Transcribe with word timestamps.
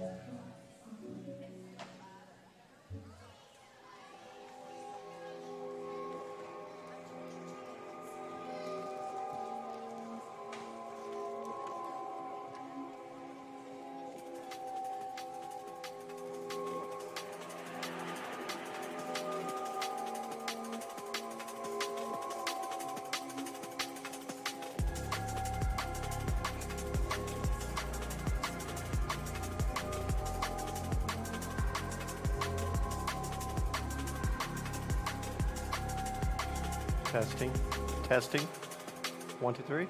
Yeah. 0.00 0.39
Testing. 37.10 37.50
Testing. 38.04 38.42
One, 39.40 39.52
two, 39.52 39.64
three. 39.64 39.88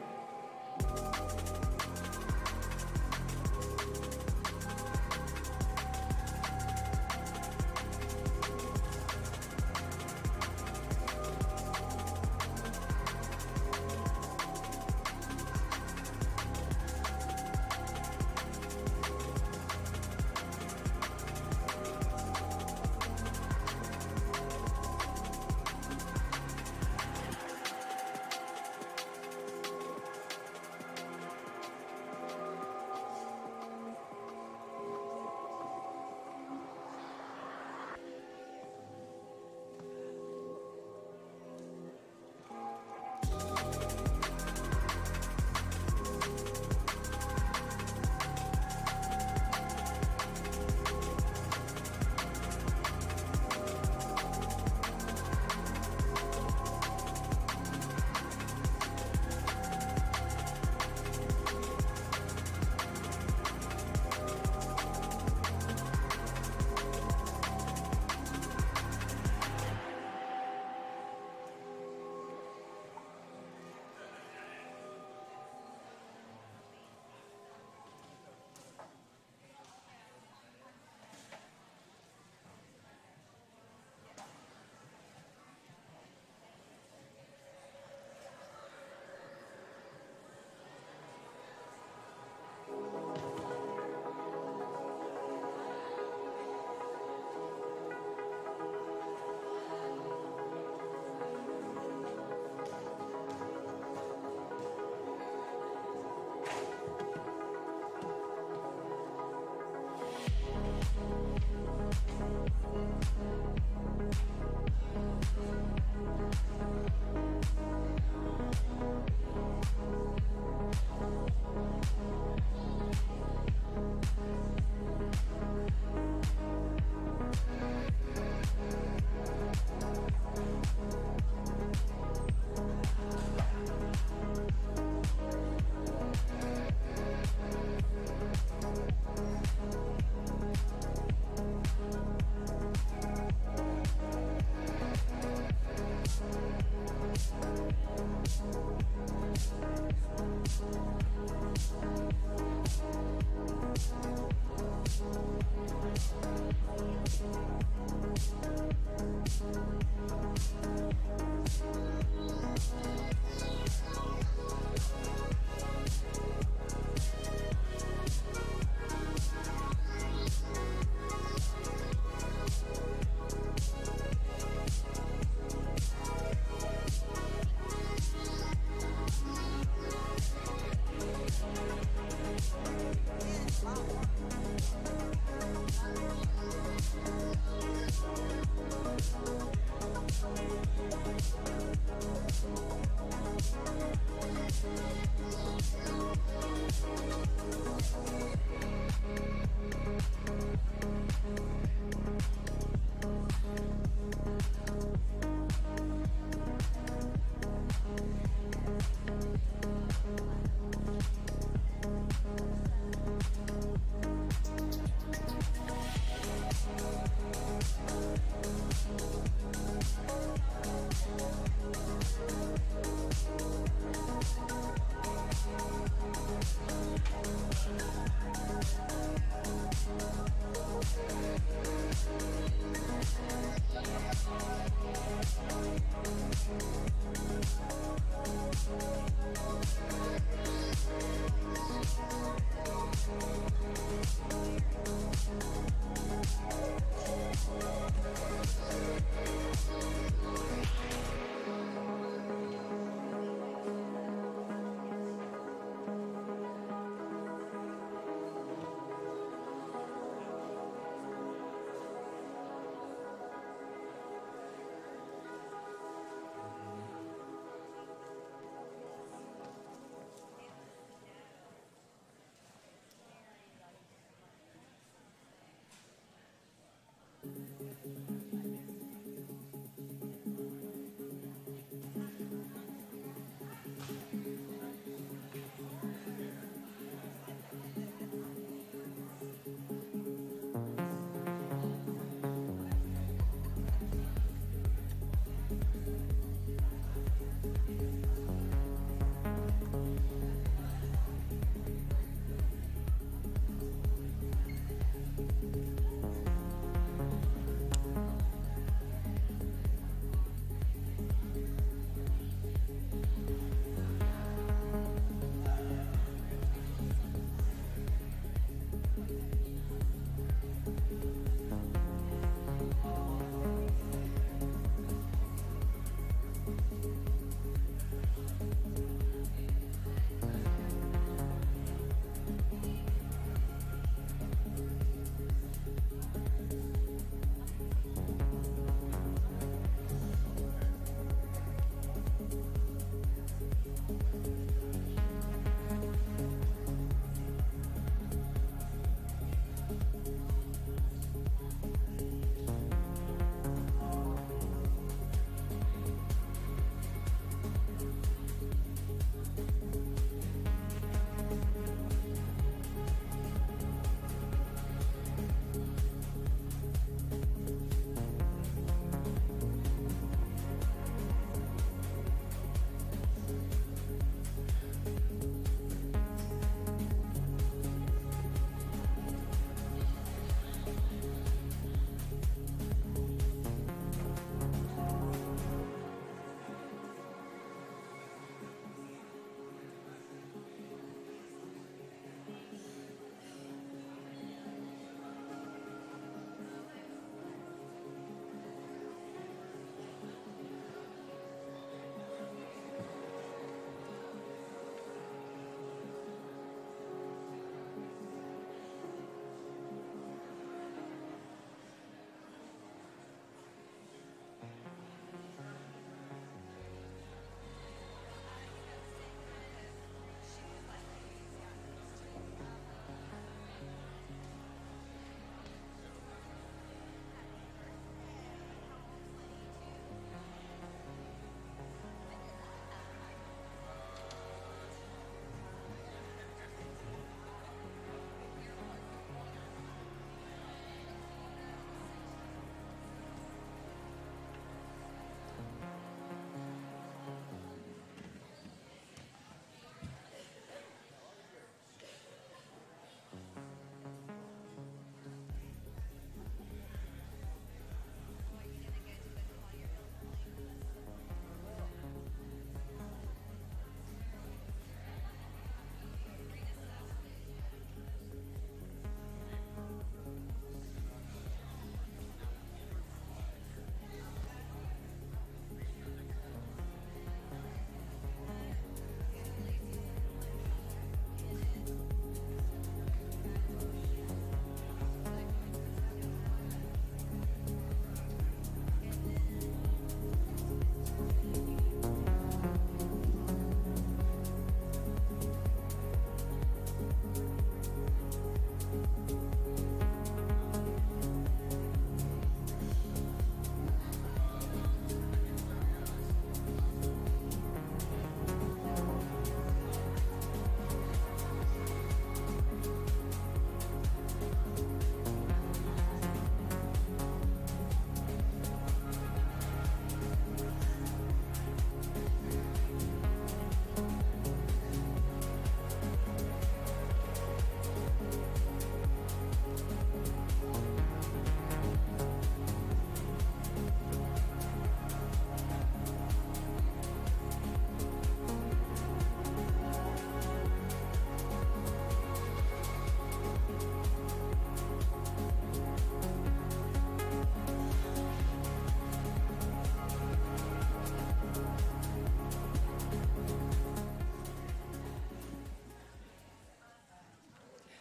I 277.61 278.49
miss. 278.49 278.80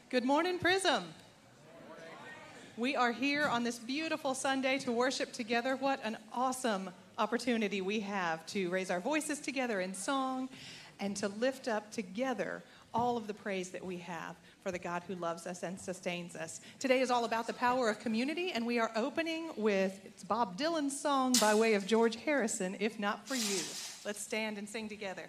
Good 0.09 0.25
morning, 0.25 0.57
Prism. 0.57 1.03
We 2.77 2.95
are 2.95 3.11
here 3.11 3.45
on 3.45 3.63
this 3.63 3.77
beautiful 3.77 4.33
Sunday 4.33 4.79
to 4.79 4.91
worship 4.91 5.31
together. 5.31 5.75
What 5.75 5.99
an 6.03 6.17
awesome 6.33 6.89
opportunity 7.19 7.81
we 7.81 7.99
have 7.99 8.43
to 8.47 8.71
raise 8.71 8.89
our 8.89 8.99
voices 8.99 9.39
together 9.39 9.81
in 9.81 9.93
song 9.93 10.49
and 10.99 11.15
to 11.17 11.27
lift 11.27 11.67
up 11.67 11.91
together 11.91 12.63
all 12.91 13.17
of 13.17 13.27
the 13.27 13.35
praise 13.35 13.69
that 13.69 13.85
we 13.85 13.97
have 13.97 14.35
for 14.63 14.71
the 14.71 14.79
God 14.79 15.03
who 15.07 15.13
loves 15.13 15.45
us 15.45 15.61
and 15.61 15.79
sustains 15.79 16.35
us. 16.35 16.59
Today 16.79 17.01
is 17.01 17.11
all 17.11 17.25
about 17.25 17.45
the 17.45 17.53
power 17.53 17.87
of 17.87 17.99
community, 17.99 18.51
and 18.51 18.65
we 18.65 18.79
are 18.79 18.89
opening 18.95 19.51
with 19.57 20.01
it's 20.05 20.23
Bob 20.23 20.57
Dylan's 20.57 20.99
song 20.99 21.35
by 21.39 21.53
way 21.53 21.75
of 21.75 21.85
George 21.85 22.15
Harrison, 22.15 22.75
If 22.79 22.97
Not 22.97 23.27
For 23.27 23.35
You. 23.35 23.61
Let's 24.03 24.21
stand 24.21 24.57
and 24.57 24.67
sing 24.67 24.89
together. 24.89 25.27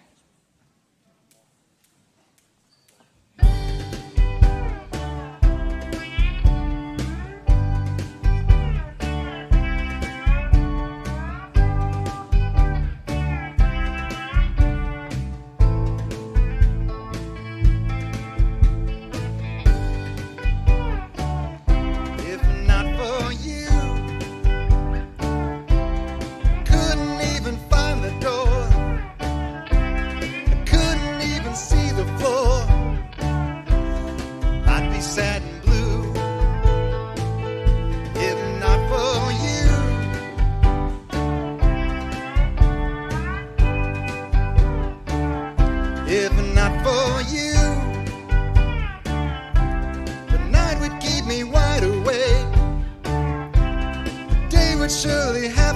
surely 54.90 55.46
have 55.48 55.69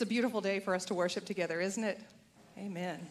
It's 0.00 0.06
a 0.06 0.08
beautiful 0.08 0.40
day 0.40 0.60
for 0.60 0.74
us 0.74 0.86
to 0.86 0.94
worship 0.94 1.26
together, 1.26 1.60
isn't 1.60 1.84
it? 1.84 2.00
Amen. 2.56 3.06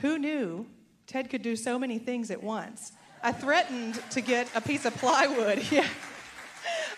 Who 0.00 0.18
knew 0.18 0.66
Ted 1.06 1.30
could 1.30 1.40
do 1.40 1.56
so 1.56 1.78
many 1.78 1.98
things 1.98 2.30
at 2.30 2.42
once? 2.42 2.92
I 3.22 3.32
threatened 3.32 4.02
to 4.10 4.20
get 4.20 4.54
a 4.54 4.60
piece 4.60 4.84
of 4.84 4.94
plywood. 4.96 5.62
Yeah. 5.70 5.88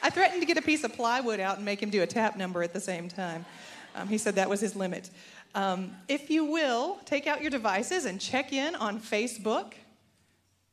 I 0.03 0.11
threatened 0.11 0.41
to 0.41 0.47
get 0.47 0.57
a 0.57 0.63
piece 0.63 0.83
of 0.83 0.93
plywood 0.93 1.39
out 1.39 1.59
and 1.59 1.65
make 1.65 1.81
him 1.81 1.91
do 1.91 2.03
a 2.03 2.07
tap 2.09 2.37
number 2.37 2.65
at 2.65 2.73
the 2.73 2.81
same 2.81 3.09
time. 3.09 3.45
Um, 3.95 4.09
he 4.09 4.19
said 4.19 4.35
that 4.35 4.51
was 4.51 4.61
his 4.61 4.75
limit. 4.75 5.11
Um, 5.55 5.93
if 6.09 6.31
you 6.31 6.45
will, 6.45 6.99
take 7.05 7.29
out 7.29 7.43
your 7.43 7.51
devices 7.53 8.07
and 8.07 8.21
check 8.21 8.53
in 8.53 8.75
on 8.75 8.99
Facebook. 8.99 9.75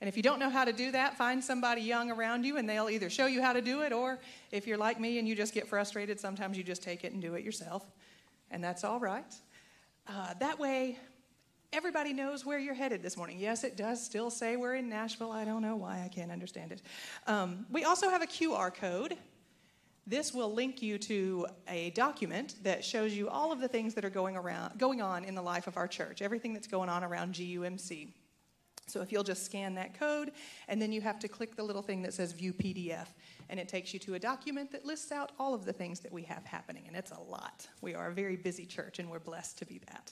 And 0.02 0.08
if 0.08 0.16
you 0.16 0.24
don't 0.24 0.40
know 0.40 0.50
how 0.50 0.64
to 0.64 0.72
do 0.72 0.92
that, 0.92 1.18
find 1.18 1.44
somebody 1.44 1.82
young 1.82 2.10
around 2.10 2.46
you 2.46 2.58
and 2.58 2.70
they'll 2.70 2.90
either 2.90 3.10
show 3.10 3.26
you 3.26 3.42
how 3.42 3.52
to 3.52 3.62
do 3.62 3.82
it 3.82 3.92
or 3.92 4.20
if 4.52 4.66
you're 4.66 4.78
like 4.78 5.00
me 5.00 5.20
and 5.20 5.28
you 5.28 5.36
just 5.36 5.54
get 5.54 5.68
frustrated, 5.68 6.20
sometimes 6.20 6.58
you 6.58 6.64
just 6.64 6.82
take 6.82 7.04
it 7.04 7.12
and 7.12 7.22
do 7.22 7.36
it 7.36 7.44
yourself. 7.44 7.84
And 8.50 8.64
that's 8.64 8.84
all 8.84 9.00
right. 9.00 9.34
Uh, 10.08 10.34
that 10.40 10.58
way, 10.58 10.98
everybody 11.74 12.14
knows 12.14 12.46
where 12.46 12.58
you're 12.58 12.74
headed 12.74 13.04
this 13.04 13.18
morning. 13.18 13.38
Yes, 13.40 13.64
it 13.64 13.76
does 13.76 14.04
still 14.04 14.30
say 14.30 14.56
we're 14.56 14.76
in 14.76 14.90
Nashville. 14.90 15.32
I 15.32 15.44
don't 15.44 15.62
know 15.62 15.76
why. 15.76 16.02
I 16.04 16.08
can't 16.08 16.32
understand 16.32 16.72
it. 16.72 16.82
Um, 17.28 17.66
we 17.70 17.84
also 17.84 18.10
have 18.10 18.22
a 18.22 18.28
QR 18.28 18.74
code. 18.74 19.18
This 20.08 20.34
will 20.34 20.52
link 20.52 20.82
you 20.82 20.98
to 20.98 21.46
a 21.68 21.92
document 21.92 22.56
that 22.64 22.84
shows 22.84 23.14
you 23.14 23.30
all 23.30 23.52
of 23.52 23.60
the 23.60 23.68
things 23.68 23.94
that 23.94 24.04
are 24.04 24.10
going 24.10 24.36
around, 24.36 24.80
going 24.80 25.02
on 25.02 25.24
in 25.24 25.36
the 25.36 25.42
life 25.42 25.68
of 25.68 25.78
our 25.78 25.88
church, 25.88 26.22
everything 26.22 26.54
that's 26.54 26.68
going 26.68 26.90
on 26.90 27.04
around 27.04 27.36
GUMC. 27.36 28.08
So 28.90 29.02
if 29.02 29.12
you'll 29.12 29.24
just 29.24 29.46
scan 29.46 29.76
that 29.76 29.98
code, 29.98 30.32
and 30.68 30.82
then 30.82 30.92
you 30.92 31.02
have 31.02 31.20
to 31.20 31.28
click 31.28 31.56
the 31.56 31.64
little 31.64 31.82
thing 31.82 32.02
that 32.02 32.14
says 32.14 32.32
View 32.32 32.54
PDF, 32.54 33.08
and 33.50 33.60
it 33.60 33.68
takes 33.68 33.94
you 33.94 34.00
to 34.02 34.16
a 34.16 34.20
document 34.20 34.72
that 34.72 34.86
lists 34.86 35.12
out 35.12 35.32
all 35.40 35.54
of 35.54 35.66
the 35.66 35.74
things 35.74 36.00
that 36.02 36.12
we 36.12 36.24
have 36.24 36.46
happening, 36.46 36.84
and 36.88 36.96
it's 36.96 37.12
a 37.12 37.20
lot. 37.20 37.68
We 37.82 37.96
are 37.96 38.08
a 38.08 38.14
very 38.14 38.36
busy 38.36 38.66
church, 38.66 39.00
and 39.00 39.10
we're 39.10 39.20
blessed 39.20 39.58
to 39.60 39.66
be 39.66 39.80
that. 39.88 40.12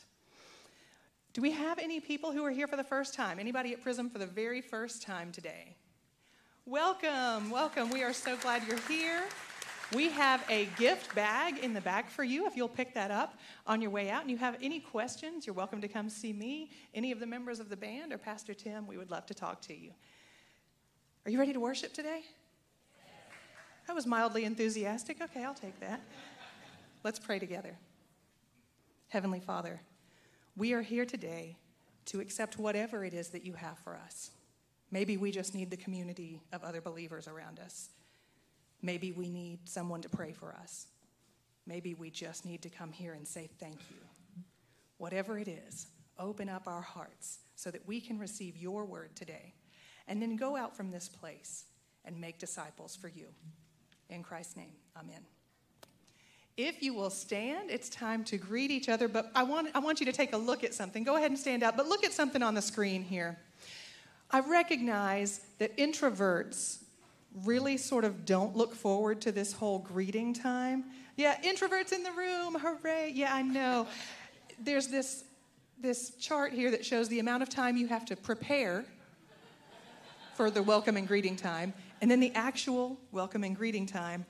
Do 1.33 1.41
we 1.41 1.51
have 1.51 1.77
any 1.77 1.99
people 1.99 2.31
who 2.31 2.43
are 2.45 2.51
here 2.51 2.67
for 2.67 2.77
the 2.77 2.83
first 2.83 3.13
time? 3.13 3.39
Anybody 3.39 3.73
at 3.73 3.83
Prism 3.83 4.09
for 4.09 4.17
the 4.17 4.25
very 4.25 4.61
first 4.61 5.03
time 5.03 5.31
today? 5.31 5.75
Welcome, 6.65 7.49
welcome. 7.49 7.89
We 7.91 8.03
are 8.03 8.11
so 8.13 8.35
glad 8.37 8.63
you're 8.67 8.79
here. 8.89 9.23
We 9.95 10.09
have 10.09 10.43
a 10.49 10.65
gift 10.77 11.15
bag 11.15 11.59
in 11.59 11.73
the 11.73 11.79
back 11.79 12.09
for 12.09 12.23
you 12.23 12.45
if 12.45 12.57
you'll 12.57 12.67
pick 12.67 12.93
that 12.95 13.09
up 13.09 13.39
on 13.65 13.81
your 13.81 13.89
way 13.89 14.09
out. 14.09 14.21
And 14.21 14.29
you 14.29 14.37
have 14.37 14.57
any 14.61 14.81
questions, 14.81 15.47
you're 15.47 15.53
welcome 15.53 15.79
to 15.79 15.87
come 15.87 16.09
see 16.09 16.33
me, 16.33 16.71
any 16.93 17.13
of 17.13 17.21
the 17.21 17.25
members 17.25 17.61
of 17.61 17.69
the 17.69 17.77
band, 17.77 18.11
or 18.11 18.17
Pastor 18.17 18.53
Tim. 18.53 18.85
We 18.85 18.97
would 18.97 19.09
love 19.09 19.25
to 19.27 19.33
talk 19.33 19.61
to 19.61 19.73
you. 19.73 19.91
Are 21.25 21.31
you 21.31 21.39
ready 21.39 21.53
to 21.53 21.59
worship 21.59 21.93
today? 21.93 22.23
That 23.87 23.95
was 23.95 24.05
mildly 24.05 24.43
enthusiastic. 24.43 25.21
Okay, 25.21 25.45
I'll 25.45 25.53
take 25.53 25.79
that. 25.79 26.01
Let's 27.03 27.19
pray 27.19 27.39
together. 27.39 27.77
Heavenly 29.07 29.39
Father, 29.39 29.79
we 30.57 30.73
are 30.73 30.81
here 30.81 31.05
today 31.05 31.55
to 32.07 32.19
accept 32.19 32.59
whatever 32.59 33.05
it 33.05 33.13
is 33.13 33.29
that 33.29 33.45
you 33.45 33.53
have 33.53 33.77
for 33.79 33.95
us. 33.95 34.31
Maybe 34.91 35.15
we 35.15 35.31
just 35.31 35.55
need 35.55 35.71
the 35.71 35.77
community 35.77 36.41
of 36.51 36.65
other 36.65 36.81
believers 36.81 37.29
around 37.29 37.59
us. 37.59 37.89
Maybe 38.87 39.11
we 39.11 39.27
need 39.27 39.67
someone 39.67 39.99
to 39.99 40.07
pray 40.07 40.31
for 40.31 40.55
us. 40.55 40.87
Maybe 41.65 41.93
we 41.93 42.09
just 42.09 42.45
need 42.45 42.61
to 42.61 42.69
come 42.69 42.93
here 42.93 43.11
and 43.11 43.27
say 43.27 43.49
thank 43.59 43.79
you. 43.91 43.97
Whatever 44.97 45.37
it 45.37 45.49
is, 45.49 45.87
open 46.17 46.47
up 46.47 46.69
our 46.69 46.79
hearts 46.79 47.39
so 47.57 47.69
that 47.69 47.85
we 47.85 47.99
can 47.99 48.17
receive 48.17 48.55
your 48.55 48.85
word 48.85 49.13
today 49.13 49.53
and 50.07 50.21
then 50.21 50.37
go 50.37 50.55
out 50.55 50.73
from 50.73 50.89
this 50.89 51.09
place 51.09 51.65
and 52.05 52.17
make 52.17 52.39
disciples 52.39 52.95
for 52.95 53.09
you. 53.09 53.25
In 54.09 54.23
Christ's 54.23 54.55
name, 54.55 54.71
amen. 54.97 55.25
If 56.55 56.81
you 56.81 56.93
will 56.93 57.09
stand, 57.09 57.69
it's 57.69 57.89
time 57.89 58.23
to 58.23 58.37
greet 58.37 58.71
each 58.71 58.87
other, 58.87 59.09
but 59.09 59.29
I 59.35 59.43
want, 59.43 59.67
I 59.75 59.79
want 59.79 59.99
you 59.99 60.05
to 60.05 60.13
take 60.13 60.31
a 60.31 60.37
look 60.37 60.63
at 60.63 60.73
something. 60.73 61.03
Go 61.03 61.17
ahead 61.17 61.29
and 61.29 61.37
stand 61.37 61.61
up, 61.61 61.75
but 61.75 61.87
look 61.87 62.05
at 62.05 62.13
something 62.13 62.41
on 62.41 62.53
the 62.53 62.61
screen 62.61 63.03
here. 63.03 63.37
I 64.31 64.39
recognize 64.39 65.41
that 65.59 65.75
introverts 65.75 66.83
really 67.43 67.77
sort 67.77 68.05
of 68.05 68.25
don't 68.25 68.55
look 68.55 68.73
forward 68.73 69.21
to 69.21 69.31
this 69.31 69.53
whole 69.53 69.79
greeting 69.79 70.33
time. 70.33 70.85
Yeah, 71.15 71.39
introverts 71.41 71.93
in 71.93 72.03
the 72.03 72.11
room, 72.11 72.55
hooray. 72.55 73.11
Yeah, 73.13 73.33
I 73.33 73.41
know. 73.41 73.87
There's 74.59 74.87
this, 74.87 75.23
this 75.79 76.11
chart 76.15 76.53
here 76.53 76.71
that 76.71 76.85
shows 76.85 77.09
the 77.09 77.19
amount 77.19 77.43
of 77.43 77.49
time 77.49 77.77
you 77.77 77.87
have 77.87 78.05
to 78.05 78.15
prepare 78.15 78.85
for 80.35 80.51
the 80.51 80.61
welcome 80.61 80.97
and 80.97 81.07
greeting 81.07 81.35
time, 81.35 81.73
and 82.01 82.11
then 82.11 82.19
the 82.19 82.31
actual 82.35 82.97
welcome 83.11 83.43
and 83.43 83.55
greeting 83.55 83.87
time, 83.87 84.25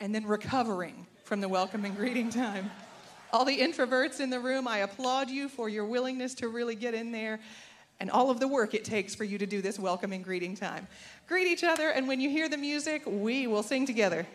and 0.00 0.14
then 0.14 0.26
recovering 0.26 1.06
from 1.24 1.42
the 1.42 1.48
welcome 1.48 1.84
and 1.84 1.94
greeting 1.94 2.30
time. 2.30 2.70
All 3.30 3.44
the 3.44 3.58
introverts 3.58 4.20
in 4.20 4.30
the 4.30 4.40
room, 4.40 4.66
I 4.66 4.78
applaud 4.78 5.28
you 5.28 5.50
for 5.50 5.68
your 5.68 5.84
willingness 5.84 6.32
to 6.36 6.48
really 6.48 6.74
get 6.74 6.94
in 6.94 7.12
there 7.12 7.40
and 8.00 8.10
all 8.10 8.30
of 8.30 8.40
the 8.40 8.48
work 8.48 8.74
it 8.74 8.84
takes 8.84 9.14
for 9.14 9.24
you 9.24 9.38
to 9.38 9.46
do 9.46 9.60
this 9.60 9.78
welcome 9.78 10.12
and 10.12 10.22
greeting 10.24 10.54
time. 10.54 10.86
Greet 11.26 11.46
each 11.46 11.64
other, 11.64 11.90
and 11.90 12.06
when 12.06 12.20
you 12.20 12.30
hear 12.30 12.48
the 12.48 12.56
music, 12.56 13.02
we 13.06 13.46
will 13.46 13.62
sing 13.62 13.86
together. 13.86 14.26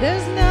There's 0.00 0.26
no 0.28 0.49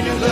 when 0.00 0.06
you 0.06 0.14
look 0.14 0.29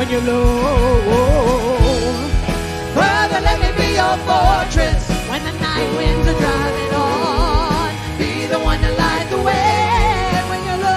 when 0.00 0.08
you're 0.08 0.22
low. 0.22 1.02
brother, 2.94 3.40
let 3.42 3.60
me 3.60 3.70
be 3.76 3.88
your 3.96 4.16
fortress 4.24 5.10
when 5.28 5.44
the 5.44 5.52
night 5.60 5.94
winds 5.94 6.26
are 6.26 6.38
driving 6.40 6.94
on. 6.94 7.94
Be 8.16 8.46
the 8.46 8.58
one 8.60 8.80
to 8.80 8.92
light 8.94 9.28
the 9.28 9.42
way 9.42 10.42
when 10.48 10.64
you're 10.64 10.78
low. 10.78 10.96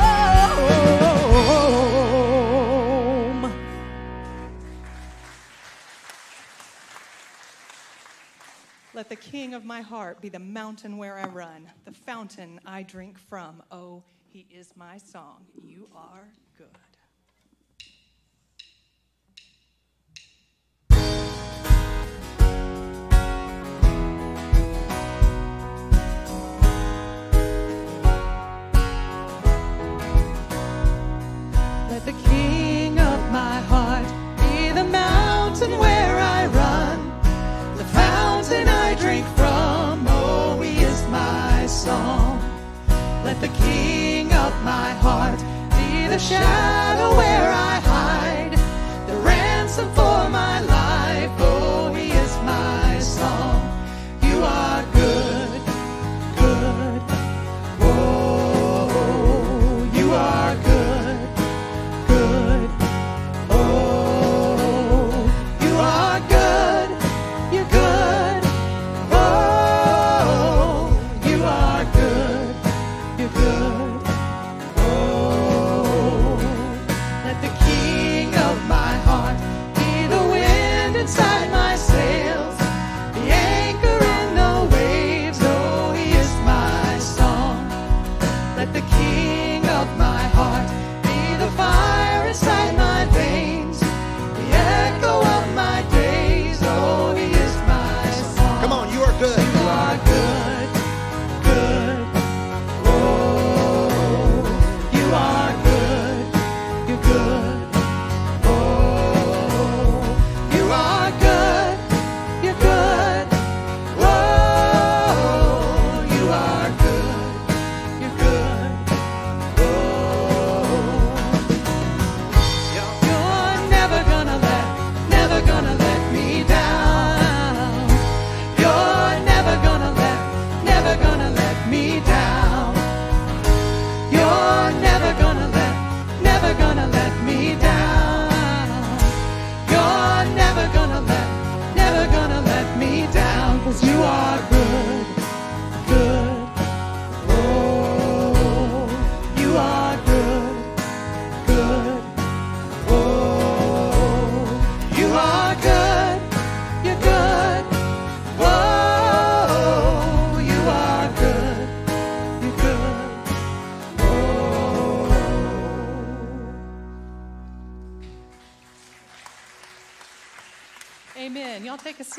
Let 8.94 9.10
the 9.10 9.18
king 9.18 9.54
of 9.54 9.66
my 9.66 9.82
heart 9.82 10.22
be 10.22 10.30
the 10.30 10.40
mountain 10.40 10.96
where 10.96 11.18
I 11.18 11.28
run, 11.28 11.70
the 11.84 11.92
fountain 11.92 12.62
I 12.66 12.84
drink 12.84 13.20
from. 13.20 13.64
Oh, 13.70 14.02
he 14.30 14.48
is 14.50 14.72
my 14.78 14.98
song. 14.98 15.46
You 15.62 15.90
are 15.94 16.30
Let 31.94 32.06
the 32.06 32.28
king 32.28 33.00
of 33.00 33.20
my 33.32 33.60
heart 33.70 34.08
be 34.40 34.72
the 34.72 34.84
mountain 34.84 35.78
where 35.78 36.18
I 36.18 36.48
run, 36.48 36.98
the 37.78 37.86
fountain 37.86 38.68
I 38.68 38.96
drink 38.96 39.28
from. 39.38 40.08
Oh, 40.10 40.60
he 40.60 40.80
is 40.80 41.06
my 41.10 41.68
song. 41.68 42.42
Let 43.24 43.40
the 43.42 43.50
king 43.50 44.34
of 44.34 44.52
my 44.64 44.90
heart 45.06 45.38
be 45.78 46.08
the 46.08 46.18
shadow 46.18 47.16
where 47.16 47.53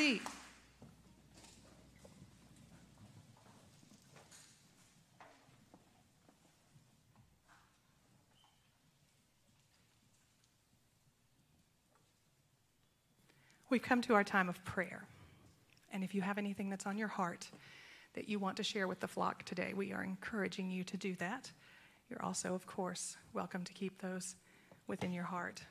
seat. 0.04 0.20
We've 13.70 13.80
come 13.80 14.02
to 14.02 14.14
our 14.14 14.22
time 14.22 14.50
of 14.50 14.62
prayer. 14.64 15.04
And 15.90 16.04
if 16.04 16.14
you 16.14 16.20
have 16.20 16.36
anything 16.36 16.68
that's 16.68 16.84
on 16.84 16.98
your 16.98 17.08
heart 17.08 17.48
that 18.12 18.28
you 18.28 18.38
want 18.38 18.58
to 18.58 18.62
share 18.62 18.86
with 18.86 19.00
the 19.00 19.08
flock 19.08 19.44
today, 19.44 19.72
we 19.74 19.92
are 19.94 20.04
encouraging 20.04 20.70
you 20.70 20.84
to 20.84 20.98
do 20.98 21.14
that. 21.14 21.50
You're 22.10 22.22
also, 22.22 22.54
of 22.54 22.66
course, 22.66 23.16
welcome 23.32 23.64
to 23.64 23.72
keep 23.72 24.02
those 24.02 24.36
within 24.86 25.12
your 25.12 25.24
heart 25.24 25.62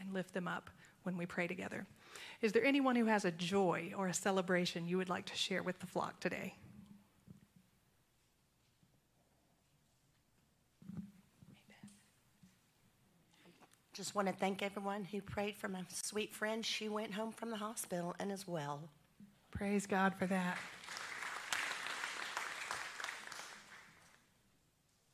and 0.00 0.14
lift 0.14 0.32
them 0.32 0.48
up 0.48 0.70
when 1.02 1.18
we 1.18 1.26
pray 1.26 1.46
together. 1.46 1.86
Is 2.40 2.52
there 2.52 2.64
anyone 2.64 2.96
who 2.96 3.06
has 3.06 3.24
a 3.24 3.30
joy 3.30 3.92
or 3.96 4.08
a 4.08 4.14
celebration 4.14 4.86
you 4.86 4.96
would 4.96 5.08
like 5.08 5.26
to 5.26 5.36
share 5.36 5.62
with 5.62 5.78
the 5.78 5.86
flock 5.86 6.20
today? 6.20 6.54
Just 13.92 14.14
want 14.14 14.26
to 14.26 14.32
thank 14.32 14.62
everyone 14.62 15.04
who 15.04 15.20
prayed 15.20 15.54
for 15.54 15.68
my 15.68 15.82
sweet 15.88 16.34
friend. 16.34 16.64
She 16.64 16.88
went 16.88 17.12
home 17.12 17.30
from 17.30 17.50
the 17.50 17.58
hospital 17.58 18.16
and 18.18 18.32
is 18.32 18.48
well. 18.48 18.80
Praise 19.50 19.86
God 19.86 20.14
for 20.18 20.26
that. 20.26 20.56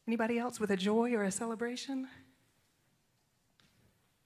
Anybody 0.06 0.38
else 0.38 0.60
with 0.60 0.70
a 0.70 0.76
joy 0.76 1.12
or 1.12 1.24
a 1.24 1.30
celebration? 1.30 2.08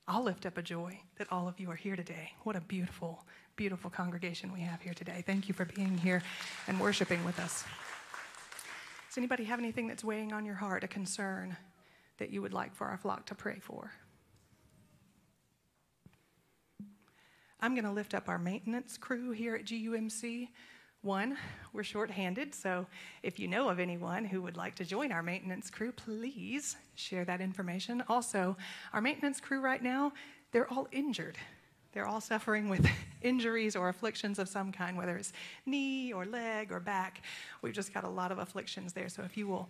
I'll 0.09 0.23
lift 0.25 0.47
up 0.47 0.59
a 0.59 0.63
joy 0.63 1.01
that 1.17 1.31
all 1.31 1.47
of 1.47 1.61
you 1.61 1.71
are 1.71 1.77
here 1.77 1.95
today. 1.95 2.33
What 2.43 2.57
a 2.57 2.61
beautiful, 2.61 3.25
beautiful 3.55 3.89
congregation 3.89 4.53
we 4.53 4.61
have 4.61 4.83
here 4.83 4.95
today. 4.95 5.23
Thank 5.25 5.47
you 5.47 5.55
for 5.55 5.65
being 5.65 5.97
here 5.97 6.23
and 6.67 6.81
worshiping 6.81 7.25
with 7.25 7.39
us. 7.39 7.65
Does 9.09 9.19
anybody 9.19 9.45
have 9.45 9.61
anything 9.61 9.87
that's 9.87 10.03
weighing 10.03 10.33
on 10.33 10.45
your 10.45 10.57
heart, 10.57 10.83
a 10.83 10.89
concern 10.89 11.57
that 12.19 12.31
you 12.31 12.43
would 12.43 12.53
like 12.53 12.75
for 12.75 12.89
our 12.89 12.97
flock 12.97 13.27
to 13.27 13.35
pray 13.37 13.61
for? 13.61 13.93
I'm 17.61 17.75
going 17.75 17.85
to 17.85 17.93
lift 17.93 18.13
up 18.13 18.29
our 18.29 18.41
maintenance 18.41 18.97
crew 18.97 19.31
here 19.31 19.55
at 19.55 19.65
GUMC. 19.67 20.49
One, 21.03 21.37
we're 21.73 21.83
short-handed, 21.83 22.55
so 22.55 22.87
if 23.25 23.41
you 23.41 23.49
know 23.49 23.69
of 23.69 23.81
anyone 23.81 24.25
who 24.25 24.41
would 24.43 24.57
like 24.57 24.77
to 24.77 24.85
join 24.85 25.11
our 25.11 25.23
maintenance 25.23 25.69
crew, 25.69 25.91
please 25.91 26.77
share 26.95 27.25
that 27.25 27.41
information. 27.41 28.05
Also, 28.09 28.57
our 28.93 29.01
maintenance 29.01 29.41
crew 29.41 29.61
right 29.61 29.83
now, 29.83 30.13
they're 30.53 30.73
all 30.73 30.87
injured. 30.93 31.37
They're 31.93 32.07
all 32.07 32.21
suffering 32.21 32.69
with 32.69 32.87
injuries 33.23 33.75
or 33.75 33.89
afflictions 33.89 34.39
of 34.39 34.49
some 34.49 34.71
kind, 34.71 34.97
whether 34.97 35.17
it's 35.17 35.33
knee 35.67 36.13
or 36.13 36.25
leg 36.25 36.71
or 36.71 36.79
back. 36.79 37.23
We've 37.63 37.75
just 37.75 37.93
got 37.93 38.05
a 38.05 38.09
lot 38.09 38.31
of 38.31 38.39
afflictions 38.39 38.93
there, 38.93 39.09
so 39.09 39.25
if 39.25 39.37
you 39.37 39.49
will, 39.49 39.69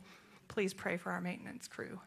please 0.49 0.75
pray 0.75 0.99
for 0.99 1.11
our 1.13 1.21
maintenance 1.23 1.67
crew. 1.67 1.99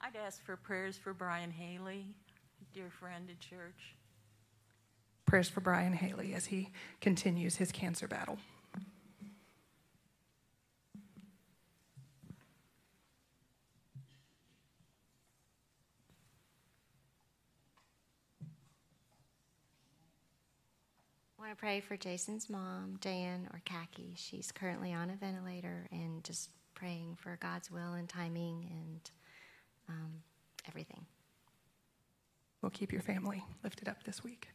I'd 0.00 0.14
ask 0.14 0.44
for 0.44 0.56
prayers 0.56 0.96
for 0.96 1.12
Brian 1.12 1.50
Haley, 1.50 2.06
dear 2.72 2.88
friend 2.88 3.28
at 3.28 3.40
church. 3.40 3.96
Prayers 5.32 5.48
for 5.48 5.62
Brian 5.62 5.94
Haley 5.94 6.34
as 6.34 6.44
he 6.44 6.68
continues 7.00 7.56
his 7.56 7.72
cancer 7.72 8.06
battle. 8.06 8.36
I 21.38 21.40
want 21.40 21.50
to 21.52 21.56
pray 21.56 21.80
for 21.80 21.96
Jason's 21.96 22.50
mom, 22.50 22.98
Dan 23.00 23.48
or 23.54 23.62
Khaki. 23.64 24.12
She's 24.16 24.52
currently 24.52 24.92
on 24.92 25.08
a 25.08 25.16
ventilator 25.16 25.88
and 25.90 26.22
just 26.24 26.50
praying 26.74 27.16
for 27.18 27.38
God's 27.40 27.70
will 27.70 27.94
and 27.94 28.06
timing 28.06 28.68
and 28.70 29.10
um, 29.88 30.12
everything. 30.68 31.06
We'll 32.60 32.68
keep 32.68 32.92
your 32.92 33.00
family 33.00 33.42
lifted 33.64 33.88
up 33.88 34.04
this 34.04 34.22
week. 34.22 34.48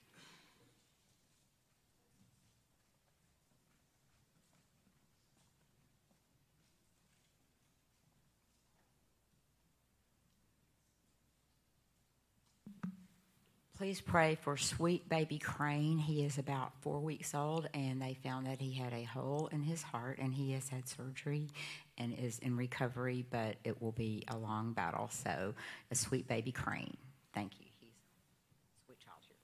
Please 13.78 14.02
pray 14.02 14.34
for 14.42 14.58
sweet 14.58 15.08
baby 15.08 15.38
Crane. 15.38 16.00
He 16.00 16.26
is 16.26 16.40
about 16.40 16.74
four 16.82 17.00
weeks 17.00 17.36
old, 17.36 17.70
and 17.76 18.02
they 18.02 18.18
found 18.24 18.48
that 18.48 18.60
he 18.60 18.74
had 18.74 18.92
a 18.92 19.04
hole 19.04 19.50
in 19.52 19.62
his 19.62 19.84
heart, 19.84 20.18
and 20.18 20.34
he 20.34 20.54
has 20.54 20.68
had 20.68 20.90
surgery 20.90 21.48
and 21.96 22.12
is 22.18 22.40
in 22.40 22.58
recovery, 22.58 23.24
but 23.30 23.58
it 23.64 23.80
will 23.80 23.92
be 23.92 24.24
a 24.30 24.36
long 24.36 24.74
battle. 24.74 25.10
So, 25.12 25.54
a 25.92 25.96
sweet 25.96 26.28
baby 26.28 26.52
Crane. 26.52 26.98
Thank 27.36 27.60
you. 27.60 27.68
He's 27.80 27.92
a 27.92 28.86
sweet 28.88 29.00
child 29.00 29.20
here. 29.28 29.38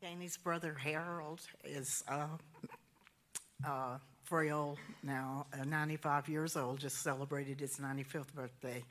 Danny's 0.00 0.36
brother 0.36 0.74
Harold 0.74 1.40
is 1.64 2.04
uh, 2.06 2.28
uh, 3.66 3.98
frail 4.32 4.78
now, 5.02 5.44
uh, 5.52 5.62
95 5.62 6.26
years 6.26 6.56
old, 6.56 6.78
just 6.78 7.02
celebrated 7.02 7.60
his 7.60 7.76
95th 7.76 8.32
birthday, 8.32 8.82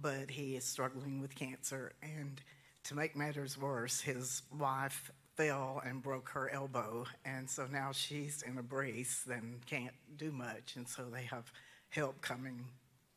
but 0.00 0.28
he 0.28 0.56
is 0.56 0.64
struggling 0.64 1.20
with 1.20 1.32
cancer. 1.32 1.92
And 2.02 2.40
to 2.82 2.96
make 2.96 3.14
matters 3.14 3.56
worse, 3.56 4.00
his 4.00 4.42
wife 4.58 5.12
fell 5.36 5.80
and 5.86 6.02
broke 6.02 6.28
her 6.30 6.50
elbow, 6.52 7.04
and 7.24 7.48
so 7.48 7.68
now 7.70 7.92
she's 7.92 8.42
in 8.42 8.58
a 8.58 8.64
brace 8.64 9.28
and 9.32 9.64
can't 9.64 9.94
do 10.16 10.32
much, 10.32 10.74
and 10.74 10.88
so 10.88 11.04
they 11.04 11.22
have 11.22 11.52
help 11.90 12.20
coming 12.20 12.64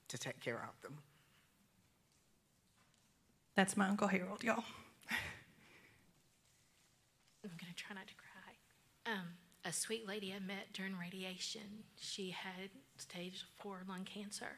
to 0.09 0.17
take 0.19 0.39
care 0.39 0.63
of 0.63 0.79
them. 0.83 0.99
That's 3.55 3.75
my 3.75 3.87
Uncle 3.87 4.09
Harold, 4.09 4.43
y'all. 4.43 4.63
I'm 7.43 7.49
going 7.49 7.73
to 7.75 7.83
try 7.83 7.95
not 7.95 8.05
to 8.05 8.13
cry. 8.13 9.11
Um, 9.11 9.29
a 9.65 9.73
sweet 9.73 10.07
lady 10.07 10.33
I 10.33 10.39
met 10.39 10.73
during 10.73 10.97
radiation, 10.97 11.83
she 11.99 12.31
had 12.31 12.69
stage 12.97 13.45
four 13.57 13.83
lung 13.87 14.05
cancer. 14.05 14.57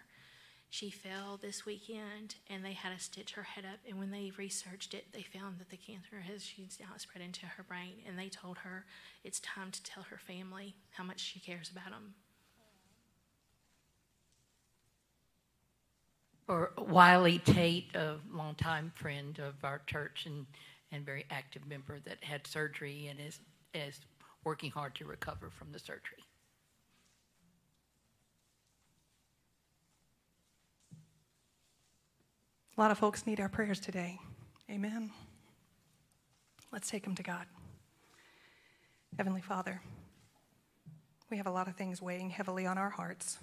She 0.71 0.91
fell 0.91 1.39
this 1.41 1.65
weekend 1.65 2.35
and 2.47 2.63
they 2.63 2.73
had 2.73 2.95
to 2.95 3.03
stitch 3.03 3.31
her 3.31 3.43
head 3.43 3.65
up. 3.65 3.79
And 3.87 3.97
when 3.97 4.11
they 4.11 4.31
researched 4.37 4.93
it, 4.93 5.07
they 5.13 5.23
found 5.23 5.57
that 5.59 5.71
the 5.71 5.77
cancer 5.77 6.19
has 6.21 6.43
she's 6.43 6.77
now 6.79 6.95
spread 6.97 7.23
into 7.23 7.47
her 7.47 7.63
brain. 7.63 8.03
And 8.07 8.19
they 8.19 8.29
told 8.29 8.59
her 8.59 8.85
it's 9.23 9.39
time 9.39 9.71
to 9.71 9.83
tell 9.83 10.03
her 10.03 10.19
family 10.19 10.75
how 10.91 11.03
much 11.03 11.19
she 11.21 11.39
cares 11.39 11.71
about 11.71 11.89
them. 11.89 12.13
Or 16.47 16.71
Wiley 16.77 17.39
Tate, 17.39 17.95
a 17.95 18.17
longtime 18.31 18.91
friend 18.95 19.39
of 19.39 19.55
our 19.63 19.81
church 19.87 20.25
and, 20.27 20.45
and 20.91 21.03
very 21.03 21.25
active 21.31 21.67
member 21.67 21.99
that 22.05 22.23
had 22.23 22.45
surgery 22.45 23.07
and 23.07 23.19
is, 23.19 23.39
is 23.73 23.99
working 24.43 24.71
hard 24.71 24.95
to 24.95 25.05
recover 25.05 25.49
from 25.49 25.71
the 25.71 25.79
surgery. 25.79 26.23
A 32.77 32.81
lot 32.81 32.91
of 32.91 32.97
folks 32.97 33.27
need 33.27 33.41
our 33.41 33.49
prayers 33.49 33.79
today. 33.79 34.19
Amen. 34.71 35.11
Let's 36.71 36.89
take 36.89 37.03
them 37.03 37.15
to 37.15 37.23
God. 37.23 37.45
Heavenly 39.17 39.41
Father, 39.41 39.81
we 41.29 41.37
have 41.37 41.47
a 41.47 41.51
lot 41.51 41.67
of 41.67 41.75
things 41.75 42.01
weighing 42.01 42.29
heavily 42.29 42.65
on 42.65 42.77
our 42.77 42.89
hearts. 42.89 43.39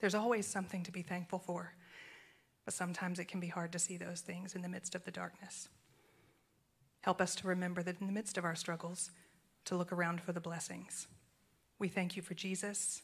There's 0.00 0.14
always 0.14 0.46
something 0.46 0.82
to 0.82 0.92
be 0.92 1.00
thankful 1.00 1.38
for, 1.38 1.72
but 2.66 2.74
sometimes 2.74 3.18
it 3.18 3.28
can 3.28 3.40
be 3.40 3.48
hard 3.48 3.72
to 3.72 3.78
see 3.78 3.96
those 3.96 4.20
things 4.20 4.54
in 4.54 4.60
the 4.60 4.68
midst 4.68 4.94
of 4.94 5.04
the 5.04 5.10
darkness. 5.10 5.70
Help 7.04 7.20
us 7.20 7.34
to 7.34 7.46
remember 7.46 7.82
that 7.82 8.00
in 8.00 8.06
the 8.06 8.14
midst 8.14 8.38
of 8.38 8.46
our 8.46 8.54
struggles, 8.54 9.10
to 9.66 9.76
look 9.76 9.92
around 9.92 10.22
for 10.22 10.32
the 10.32 10.40
blessings. 10.40 11.06
We 11.78 11.86
thank 11.86 12.16
you 12.16 12.22
for 12.22 12.32
Jesus, 12.32 13.02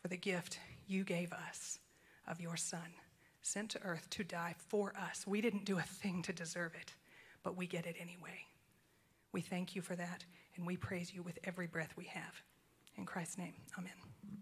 for 0.00 0.08
the 0.08 0.16
gift 0.16 0.58
you 0.88 1.04
gave 1.04 1.32
us 1.32 1.78
of 2.26 2.40
your 2.40 2.56
Son, 2.56 2.94
sent 3.40 3.70
to 3.70 3.82
earth 3.84 4.10
to 4.10 4.24
die 4.24 4.56
for 4.66 4.92
us. 5.00 5.24
We 5.24 5.40
didn't 5.40 5.64
do 5.64 5.78
a 5.78 5.82
thing 5.82 6.22
to 6.22 6.32
deserve 6.32 6.74
it, 6.74 6.94
but 7.44 7.56
we 7.56 7.68
get 7.68 7.86
it 7.86 7.94
anyway. 8.00 8.44
We 9.30 9.40
thank 9.40 9.76
you 9.76 9.82
for 9.82 9.94
that, 9.94 10.24
and 10.56 10.66
we 10.66 10.76
praise 10.76 11.14
you 11.14 11.22
with 11.22 11.38
every 11.44 11.68
breath 11.68 11.94
we 11.96 12.06
have. 12.06 12.42
In 12.96 13.06
Christ's 13.06 13.38
name, 13.38 13.54
amen. 13.78 14.41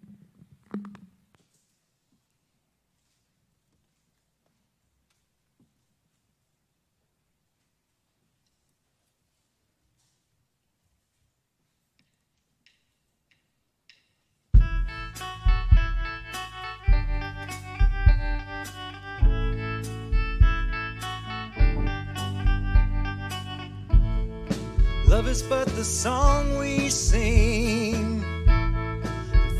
The 25.80 25.84
song 25.86 26.58
we 26.58 26.90
sing, 26.90 28.22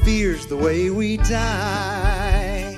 fear's 0.04 0.44
the 0.44 0.56
way 0.56 0.90
we 0.90 1.16
die. 1.16 2.76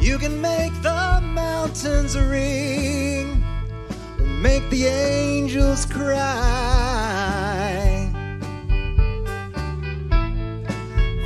You 0.00 0.18
can 0.18 0.40
make 0.40 0.72
the 0.82 1.20
mountains 1.22 2.18
ring, 2.18 3.44
make 4.42 4.68
the 4.70 4.86
angels 4.86 5.86
cry. 5.86 6.10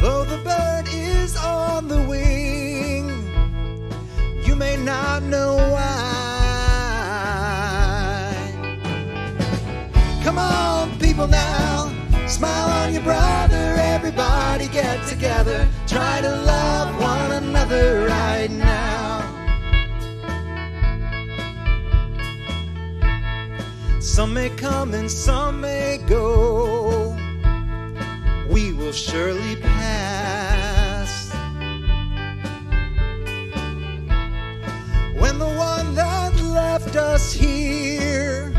Though 0.03 0.27
the 0.27 0.37
bird 0.45 0.87
is 0.93 1.35
on 1.39 1.89
the 1.89 2.03
wing, 2.03 3.09
you 4.45 4.55
may 4.55 4.77
not 4.77 5.23
know 5.23 5.62
Some 24.13 24.35
may 24.35 24.51
come 24.51 24.93
and 24.93 25.11
some 25.11 25.63
may 25.63 25.97
go. 26.07 27.17
We 28.51 28.75
will 28.75 28.93
surely 28.93 29.57
pass. 29.57 31.33
When 35.17 35.39
the 35.39 35.49
one 35.49 35.95
that 35.95 36.39
left 36.43 36.95
us 36.95 37.33
here 37.33 38.53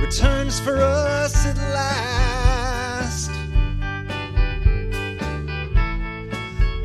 returns 0.00 0.60
for 0.60 0.76
us 0.76 1.44
at 1.46 1.56
last, 1.56 3.32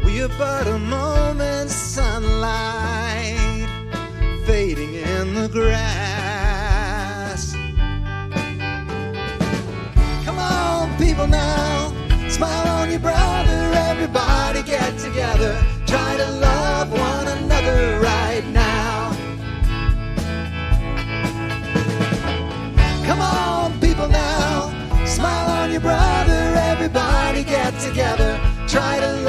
we 0.04 0.24
are 0.24 0.36
but 0.40 0.66
a 0.66 0.80
moment's 0.80 1.76
sunlight 1.76 3.68
fading 4.48 4.96
in 4.96 5.36
the 5.36 5.50
grass. 5.50 6.05
People 11.16 11.28
now. 11.28 11.94
Smile 12.28 12.68
on 12.68 12.92
your 12.92 13.00
brother. 13.00 13.72
Everybody 13.90 14.62
get 14.64 15.00
together. 15.00 15.58
Try 15.88 16.18
to 16.18 16.30
love 16.30 16.92
one 16.92 17.28
another 17.38 18.02
right 18.02 18.44
now. 18.48 19.16
Come 23.06 23.22
on, 23.22 23.80
people 23.80 24.10
now. 24.10 24.74
Smile 25.06 25.62
on 25.62 25.72
your 25.72 25.80
brother. 25.80 26.42
Everybody 26.74 27.46
get 27.46 27.80
together. 27.80 28.38
Try 28.68 29.00
to 29.00 29.25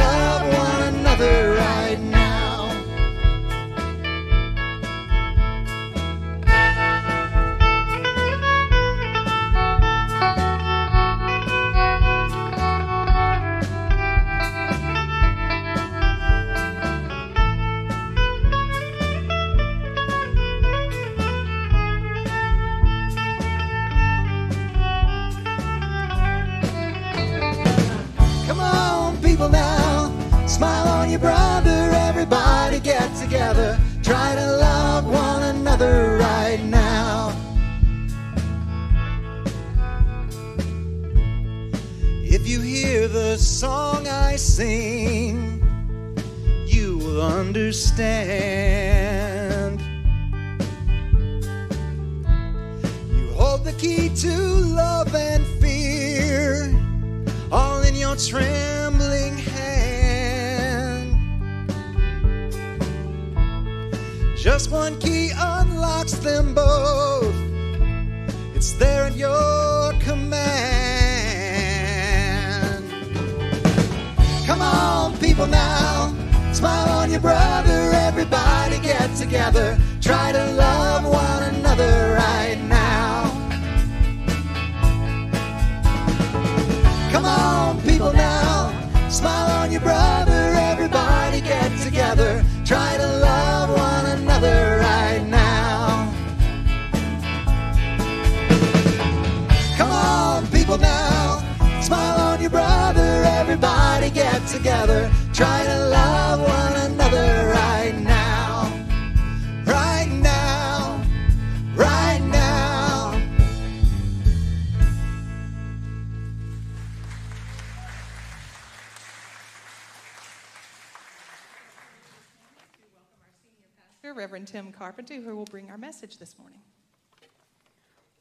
Reverend 124.47 124.67
Tim 124.67 124.79
Carpenter, 124.79 125.21
who 125.21 125.35
will 125.35 125.45
bring 125.45 125.71
our 125.71 125.79
message 125.79 126.19
this 126.19 126.39
morning. 126.39 126.61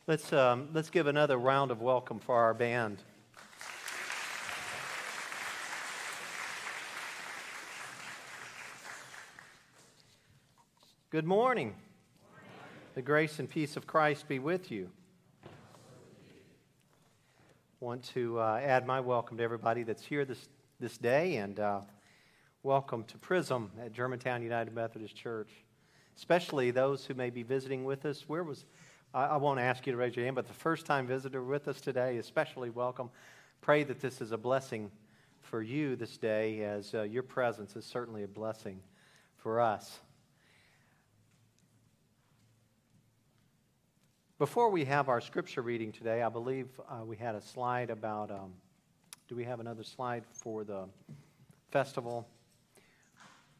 Let's, 0.07 0.33
um, 0.33 0.69
let's 0.73 0.89
give 0.89 1.07
another 1.07 1.37
round 1.37 1.71
of 1.71 1.81
welcome 1.81 2.19
for 2.19 2.35
our 2.35 2.53
band. 2.53 3.03
Good 11.11 11.25
morning. 11.25 11.75
The 12.95 13.01
grace 13.01 13.39
and 13.39 13.49
peace 13.49 13.77
of 13.77 13.85
Christ 13.85 14.27
be 14.27 14.39
with 14.39 14.71
you. 14.71 14.89
Want 17.79 18.03
to 18.13 18.39
uh, 18.39 18.59
add 18.63 18.87
my 18.87 18.99
welcome 18.99 19.37
to 19.37 19.43
everybody 19.43 19.83
that's 19.83 20.03
here 20.03 20.25
this, 20.25 20.47
this 20.79 20.97
day 20.97 21.35
and 21.37 21.59
uh, 21.59 21.81
welcome 22.63 23.03
to 23.03 23.17
Prism 23.19 23.69
at 23.79 23.91
Germantown 23.91 24.41
United 24.41 24.73
Methodist 24.73 25.15
Church, 25.15 25.49
especially 26.17 26.71
those 26.71 27.05
who 27.05 27.13
may 27.13 27.29
be 27.29 27.43
visiting 27.43 27.85
with 27.85 28.05
us. 28.05 28.23
Where 28.27 28.43
was, 28.43 28.65
I, 29.13 29.25
I 29.25 29.37
won't 29.37 29.59
ask 29.59 29.85
you 29.85 29.93
to 29.93 29.97
raise 29.97 30.15
your 30.15 30.25
hand, 30.25 30.35
but 30.35 30.47
the 30.47 30.53
first 30.53 30.85
time 30.85 31.07
visitor 31.07 31.43
with 31.43 31.67
us 31.67 31.81
today, 31.81 32.17
especially 32.17 32.69
welcome. 32.69 33.09
Pray 33.61 33.83
that 33.83 33.99
this 33.99 34.21
is 34.21 34.31
a 34.31 34.37
blessing 34.37 34.91
for 35.41 35.61
you 35.61 35.95
this 35.95 36.17
day, 36.17 36.63
as 36.63 36.93
uh, 36.93 37.03
your 37.03 37.23
presence 37.23 37.75
is 37.75 37.85
certainly 37.85 38.23
a 38.23 38.27
blessing 38.27 38.79
for 39.37 39.59
us. 39.59 39.99
Before 44.37 44.69
we 44.69 44.83
have 44.83 45.07
our 45.07 45.21
scripture 45.21 45.61
reading 45.61 45.93
today, 45.93 46.21
I 46.21 46.29
believe 46.29 46.67
uh, 46.89 47.05
we 47.05 47.15
had 47.15 47.35
a 47.35 47.41
slide 47.41 47.89
about. 47.89 48.31
Um, 48.31 48.53
do 49.27 49.35
we 49.35 49.45
have 49.45 49.59
another 49.59 49.83
slide 49.83 50.23
for 50.33 50.63
the 50.63 50.89
festival? 51.71 52.27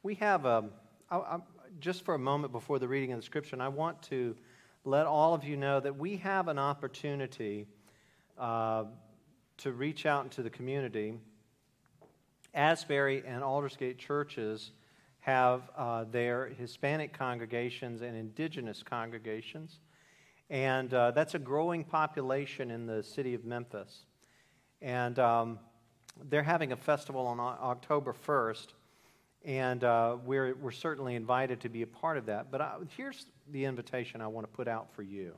We 0.04 0.16
have 0.16 0.46
a. 0.46 0.66
I, 1.10 1.18
I, 1.18 1.40
just 1.80 2.04
for 2.04 2.16
a 2.16 2.20
moment 2.20 2.54
before 2.54 2.80
the 2.80 2.88
reading 2.88 3.12
of 3.12 3.20
the 3.20 3.26
scripture, 3.26 3.56
and 3.56 3.64
I 3.64 3.68
want 3.68 4.02
to 4.04 4.36
let 4.84 5.06
all 5.06 5.34
of 5.34 5.44
you 5.44 5.58
know 5.58 5.80
that 5.80 5.98
we 5.98 6.18
have 6.18 6.48
an 6.48 6.60
opportunity 6.60 7.68
uh, 8.38 8.86
to 9.58 9.72
reach 9.72 10.06
out 10.06 10.24
into 10.24 10.44
the 10.44 10.50
community. 10.50 11.16
Asbury 12.54 13.24
and 13.26 13.44
Aldersgate 13.44 13.98
churches 13.98 14.72
have 15.20 15.64
uh, 15.76 16.04
their 16.06 16.50
Hispanic 16.50 17.18
congregations 17.18 18.02
and 18.02 18.16
indigenous 18.16 18.84
congregations. 18.84 19.80
And 20.50 20.94
uh, 20.94 21.12
that's 21.12 21.34
a 21.34 21.40
growing 21.40 21.84
population 21.84 22.70
in 22.70 22.86
the 22.86 23.02
city 23.02 23.34
of 23.34 23.44
Memphis. 23.44 24.06
And 24.82 25.18
um, 25.18 25.60
they're 26.30 26.44
having 26.44 26.72
a 26.72 26.76
festival 26.76 27.26
on 27.26 27.40
October 27.40 28.14
1st. 28.14 28.68
And 29.46 29.84
uh, 29.84 30.18
we're, 30.26 30.56
we're 30.56 30.72
certainly 30.72 31.16
invited 31.16 31.62
to 31.62 31.70
be 31.70 31.84
a 31.84 31.88
part 31.88 32.18
of 32.18 32.26
that. 32.26 32.52
But 32.52 32.62
I, 32.62 32.78
here's 32.98 33.28
the 33.52 33.66
invitation 33.66 34.20
I 34.20 34.28
want 34.28 34.52
to 34.52 34.52
put 34.52 34.68
out 34.68 34.92
for 34.96 35.04
you. 35.04 35.36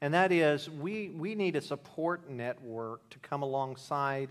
And 0.00 0.14
that 0.14 0.30
is, 0.30 0.70
we, 0.70 1.08
we 1.08 1.34
need 1.34 1.56
a 1.56 1.60
support 1.60 2.30
network 2.30 3.08
to 3.10 3.18
come 3.18 3.42
alongside 3.42 4.28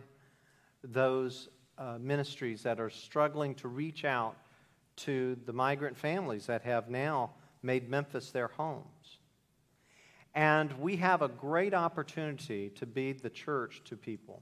those 0.84 1.50
uh, 1.78 1.98
ministries 2.00 2.64
that 2.64 2.80
are 2.80 2.90
struggling 2.90 3.56
to 3.56 3.68
reach 3.68 4.06
out 4.06 4.38
to 4.96 5.38
the 5.46 5.54
migrant 5.54 5.98
families 5.98 6.46
that 6.46 6.62
have 6.62 6.90
now 6.90 7.32
made 7.64 7.90
Memphis 7.90 8.32
their 8.32 8.48
homes. 8.48 9.18
And 10.36 10.72
we 10.80 10.96
have 10.98 11.22
a 11.22 11.28
great 11.28 11.74
opportunity 11.74 12.70
to 12.76 12.86
be 12.86 13.14
the 13.14 13.30
church 13.30 13.82
to 13.86 13.96
people. 13.96 14.42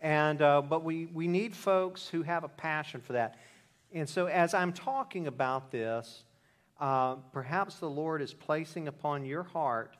And, 0.00 0.42
uh, 0.42 0.62
but 0.62 0.84
we, 0.84 1.06
we 1.06 1.26
need 1.26 1.54
folks 1.54 2.08
who 2.08 2.22
have 2.22 2.44
a 2.44 2.48
passion 2.48 3.00
for 3.00 3.14
that. 3.14 3.36
And 3.92 4.08
so, 4.08 4.26
as 4.26 4.52
I'm 4.52 4.72
talking 4.72 5.26
about 5.26 5.70
this, 5.70 6.24
uh, 6.80 7.14
perhaps 7.32 7.76
the 7.76 7.88
Lord 7.88 8.20
is 8.20 8.34
placing 8.34 8.88
upon 8.88 9.24
your 9.24 9.42
heart, 9.42 9.96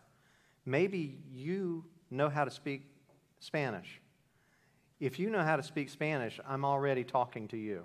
maybe 0.67 1.19
you 1.33 1.85
know 2.11 2.29
how 2.29 2.45
to 2.45 2.51
speak 2.51 2.83
Spanish. 3.41 4.01
If 5.01 5.19
you 5.19 5.31
know 5.31 5.43
how 5.43 5.57
to 5.57 5.63
speak 5.63 5.89
Spanish, 5.89 6.39
I'm 6.47 6.65
already 6.65 7.05
talking 7.05 7.49
to 7.49 7.57
you. 7.57 7.85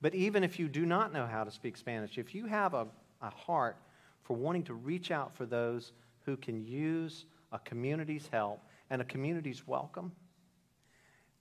But 0.00 0.14
even 0.14 0.44
if 0.44 0.58
you 0.58 0.68
do 0.68 0.84
not 0.84 1.12
know 1.12 1.26
how 1.26 1.44
to 1.44 1.50
speak 1.50 1.76
Spanish, 1.76 2.18
if 2.18 2.34
you 2.34 2.46
have 2.46 2.74
a, 2.74 2.86
a 3.22 3.30
heart 3.30 3.76
for 4.22 4.36
wanting 4.36 4.64
to 4.64 4.74
reach 4.74 5.10
out 5.10 5.34
for 5.34 5.46
those 5.46 5.92
who 6.24 6.36
can 6.36 6.62
use 6.62 7.24
a 7.52 7.58
community's 7.60 8.28
help 8.30 8.60
and 8.90 9.00
a 9.00 9.04
community's 9.04 9.66
welcome, 9.66 10.12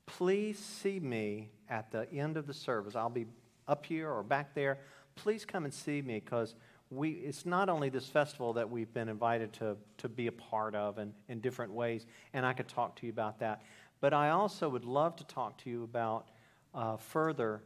please 0.05 0.59
see 0.59 0.99
me 0.99 1.49
at 1.69 1.91
the 1.91 2.11
end 2.13 2.37
of 2.37 2.47
the 2.47 2.53
service. 2.53 2.95
I'll 2.95 3.09
be 3.09 3.25
up 3.67 3.85
here 3.85 4.09
or 4.09 4.23
back 4.23 4.53
there. 4.53 4.79
Please 5.15 5.45
come 5.45 5.65
and 5.65 5.73
see 5.73 6.01
me 6.01 6.19
because 6.19 6.55
we, 6.89 7.11
it's 7.11 7.45
not 7.45 7.69
only 7.69 7.89
this 7.89 8.07
festival 8.07 8.53
that 8.53 8.69
we've 8.69 8.93
been 8.93 9.09
invited 9.09 9.53
to, 9.53 9.77
to 9.97 10.09
be 10.09 10.27
a 10.27 10.31
part 10.31 10.75
of 10.75 10.99
in, 10.99 11.13
in 11.27 11.39
different 11.39 11.71
ways, 11.71 12.05
and 12.33 12.45
I 12.45 12.53
could 12.53 12.67
talk 12.67 12.95
to 12.97 13.05
you 13.05 13.11
about 13.11 13.39
that, 13.39 13.61
but 14.01 14.13
I 14.13 14.29
also 14.29 14.69
would 14.69 14.85
love 14.85 15.15
to 15.17 15.23
talk 15.25 15.57
to 15.59 15.69
you 15.69 15.83
about 15.83 16.29
uh, 16.73 16.97
further 16.97 17.61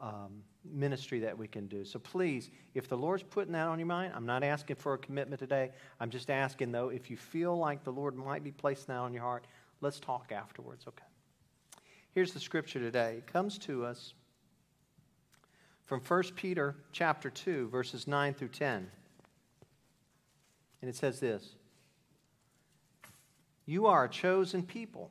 um, 0.00 0.42
ministry 0.64 1.20
that 1.20 1.36
we 1.36 1.46
can 1.46 1.66
do. 1.66 1.84
So 1.84 1.98
please, 1.98 2.50
if 2.74 2.88
the 2.88 2.96
Lord's 2.96 3.22
putting 3.22 3.52
that 3.52 3.66
on 3.66 3.78
your 3.78 3.86
mind, 3.86 4.12
I'm 4.14 4.26
not 4.26 4.42
asking 4.42 4.76
for 4.76 4.94
a 4.94 4.98
commitment 4.98 5.38
today. 5.38 5.70
I'm 5.98 6.10
just 6.10 6.30
asking, 6.30 6.72
though, 6.72 6.88
if 6.88 7.10
you 7.10 7.16
feel 7.16 7.56
like 7.56 7.84
the 7.84 7.92
Lord 7.92 8.16
might 8.16 8.42
be 8.42 8.50
placing 8.50 8.86
that 8.88 8.98
on 8.98 9.12
your 9.12 9.22
heart, 9.22 9.46
let's 9.80 10.00
talk 10.00 10.32
afterwards, 10.32 10.86
okay? 10.88 11.04
Here's 12.12 12.32
the 12.32 12.40
scripture 12.40 12.80
today. 12.80 13.16
It 13.18 13.26
comes 13.26 13.58
to 13.58 13.84
us 13.84 14.14
from 15.84 16.00
1 16.00 16.22
Peter 16.36 16.76
chapter 16.92 17.30
2 17.30 17.68
verses 17.68 18.06
9 18.06 18.34
through 18.34 18.48
10. 18.48 18.90
And 20.82 20.88
it 20.88 20.96
says 20.96 21.20
this: 21.20 21.56
You 23.66 23.86
are 23.86 24.04
a 24.04 24.08
chosen 24.08 24.62
people, 24.62 25.10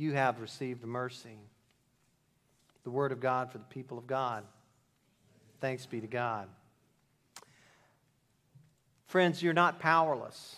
you 0.00 0.14
have 0.14 0.40
received 0.40 0.82
mercy. 0.82 1.38
The 2.84 2.90
Word 2.90 3.12
of 3.12 3.20
God 3.20 3.52
for 3.52 3.58
the 3.58 3.64
people 3.64 3.98
of 3.98 4.06
God. 4.06 4.44
Thanks 5.60 5.84
be 5.84 6.00
to 6.00 6.06
God. 6.06 6.48
Friends, 9.06 9.42
you're 9.42 9.52
not 9.52 9.78
powerless. 9.78 10.56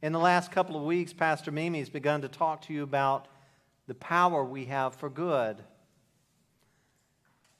In 0.00 0.12
the 0.12 0.18
last 0.18 0.50
couple 0.50 0.74
of 0.76 0.84
weeks, 0.84 1.12
Pastor 1.12 1.50
Mimi 1.50 1.80
has 1.80 1.90
begun 1.90 2.22
to 2.22 2.28
talk 2.28 2.62
to 2.62 2.72
you 2.72 2.82
about 2.82 3.28
the 3.88 3.94
power 3.94 4.42
we 4.42 4.64
have 4.64 4.94
for 4.94 5.10
good, 5.10 5.62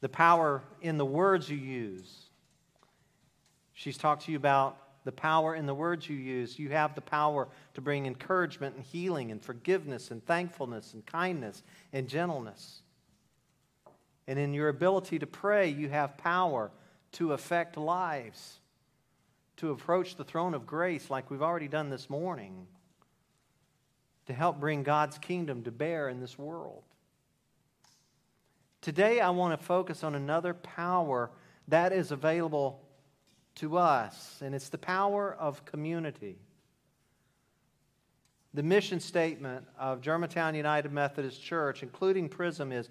the 0.00 0.08
power 0.08 0.62
in 0.80 0.96
the 0.96 1.04
words 1.04 1.50
you 1.50 1.58
use. 1.58 2.30
She's 3.74 3.98
talked 3.98 4.24
to 4.24 4.30
you 4.32 4.38
about 4.38 4.78
the 5.08 5.12
power 5.12 5.54
in 5.54 5.64
the 5.64 5.74
words 5.74 6.06
you 6.06 6.16
use. 6.16 6.58
You 6.58 6.68
have 6.68 6.94
the 6.94 7.00
power 7.00 7.48
to 7.72 7.80
bring 7.80 8.04
encouragement 8.04 8.76
and 8.76 8.84
healing 8.84 9.30
and 9.30 9.42
forgiveness 9.42 10.10
and 10.10 10.22
thankfulness 10.26 10.92
and 10.92 11.06
kindness 11.06 11.62
and 11.94 12.06
gentleness. 12.06 12.82
And 14.26 14.38
in 14.38 14.52
your 14.52 14.68
ability 14.68 15.18
to 15.20 15.26
pray, 15.26 15.70
you 15.70 15.88
have 15.88 16.18
power 16.18 16.70
to 17.12 17.32
affect 17.32 17.78
lives 17.78 18.58
to 19.56 19.70
approach 19.70 20.16
the 20.16 20.24
throne 20.24 20.52
of 20.52 20.66
grace 20.66 21.08
like 21.08 21.30
we've 21.30 21.40
already 21.40 21.68
done 21.68 21.88
this 21.88 22.10
morning, 22.10 22.66
to 24.26 24.34
help 24.34 24.60
bring 24.60 24.82
God's 24.82 25.16
kingdom 25.16 25.62
to 25.62 25.70
bear 25.70 26.10
in 26.10 26.20
this 26.20 26.38
world. 26.38 26.82
Today, 28.82 29.20
I 29.20 29.30
want 29.30 29.58
to 29.58 29.66
focus 29.66 30.04
on 30.04 30.14
another 30.14 30.52
power 30.52 31.30
that 31.68 31.94
is 31.94 32.12
available 32.12 32.82
to 33.58 33.78
us, 33.78 34.40
and 34.42 34.54
it's 34.54 34.68
the 34.68 34.78
power 34.78 35.36
of 35.38 35.64
community. 35.64 36.36
The 38.54 38.62
mission 38.62 39.00
statement 39.00 39.66
of 39.78 40.00
Germantown 40.00 40.54
United 40.54 40.92
Methodist 40.92 41.42
Church, 41.42 41.82
including 41.82 42.28
PRISM, 42.28 42.72
is 42.72 42.88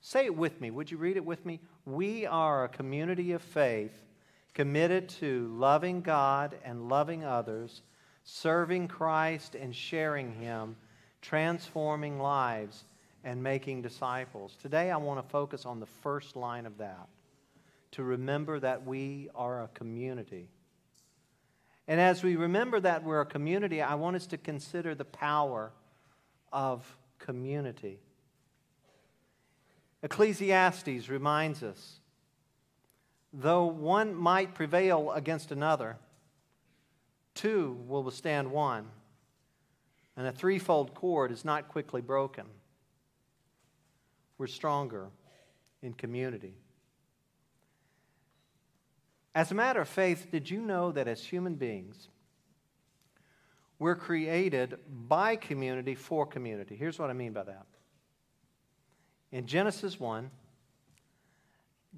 say 0.00 0.26
it 0.26 0.36
with 0.36 0.60
me. 0.60 0.70
Would 0.70 0.90
you 0.90 0.96
read 0.96 1.16
it 1.16 1.24
with 1.24 1.44
me? 1.44 1.60
We 1.84 2.26
are 2.26 2.64
a 2.64 2.68
community 2.68 3.32
of 3.32 3.42
faith 3.42 3.92
committed 4.54 5.08
to 5.08 5.48
loving 5.54 6.00
God 6.00 6.56
and 6.64 6.88
loving 6.88 7.24
others, 7.24 7.82
serving 8.24 8.88
Christ 8.88 9.54
and 9.54 9.74
sharing 9.74 10.32
Him, 10.32 10.76
transforming 11.20 12.18
lives, 12.20 12.84
and 13.24 13.42
making 13.42 13.82
disciples. 13.82 14.56
Today, 14.62 14.90
I 14.90 14.96
want 14.98 15.22
to 15.22 15.28
focus 15.28 15.66
on 15.66 15.80
the 15.80 15.86
first 15.86 16.36
line 16.36 16.64
of 16.64 16.78
that 16.78 17.08
to 17.96 18.02
remember 18.02 18.60
that 18.60 18.84
we 18.84 19.30
are 19.34 19.62
a 19.62 19.68
community. 19.68 20.50
And 21.88 21.98
as 21.98 22.22
we 22.22 22.36
remember 22.36 22.78
that 22.78 23.02
we're 23.02 23.22
a 23.22 23.26
community, 23.26 23.80
I 23.80 23.94
want 23.94 24.16
us 24.16 24.26
to 24.26 24.36
consider 24.36 24.94
the 24.94 25.06
power 25.06 25.72
of 26.52 26.84
community. 27.18 27.98
Ecclesiastes 30.02 31.08
reminds 31.08 31.62
us 31.62 32.00
Though 33.32 33.64
one 33.64 34.14
might 34.14 34.54
prevail 34.54 35.10
against 35.12 35.50
another, 35.50 35.96
two 37.34 37.82
will 37.88 38.02
withstand 38.02 38.50
one, 38.50 38.88
and 40.18 40.26
a 40.26 40.32
threefold 40.32 40.94
cord 40.94 41.32
is 41.32 41.46
not 41.46 41.68
quickly 41.68 42.02
broken. 42.02 42.44
We're 44.36 44.48
stronger 44.48 45.08
in 45.80 45.94
community. 45.94 46.52
As 49.36 49.50
a 49.50 49.54
matter 49.54 49.82
of 49.82 49.88
faith, 49.88 50.28
did 50.30 50.48
you 50.48 50.62
know 50.62 50.90
that 50.92 51.06
as 51.06 51.22
human 51.22 51.56
beings, 51.56 52.08
we're 53.78 53.94
created 53.94 54.78
by 55.06 55.36
community 55.36 55.94
for 55.94 56.24
community? 56.24 56.74
Here's 56.74 56.98
what 56.98 57.10
I 57.10 57.12
mean 57.12 57.34
by 57.34 57.42
that. 57.42 57.66
In 59.30 59.46
Genesis 59.46 60.00
1, 60.00 60.30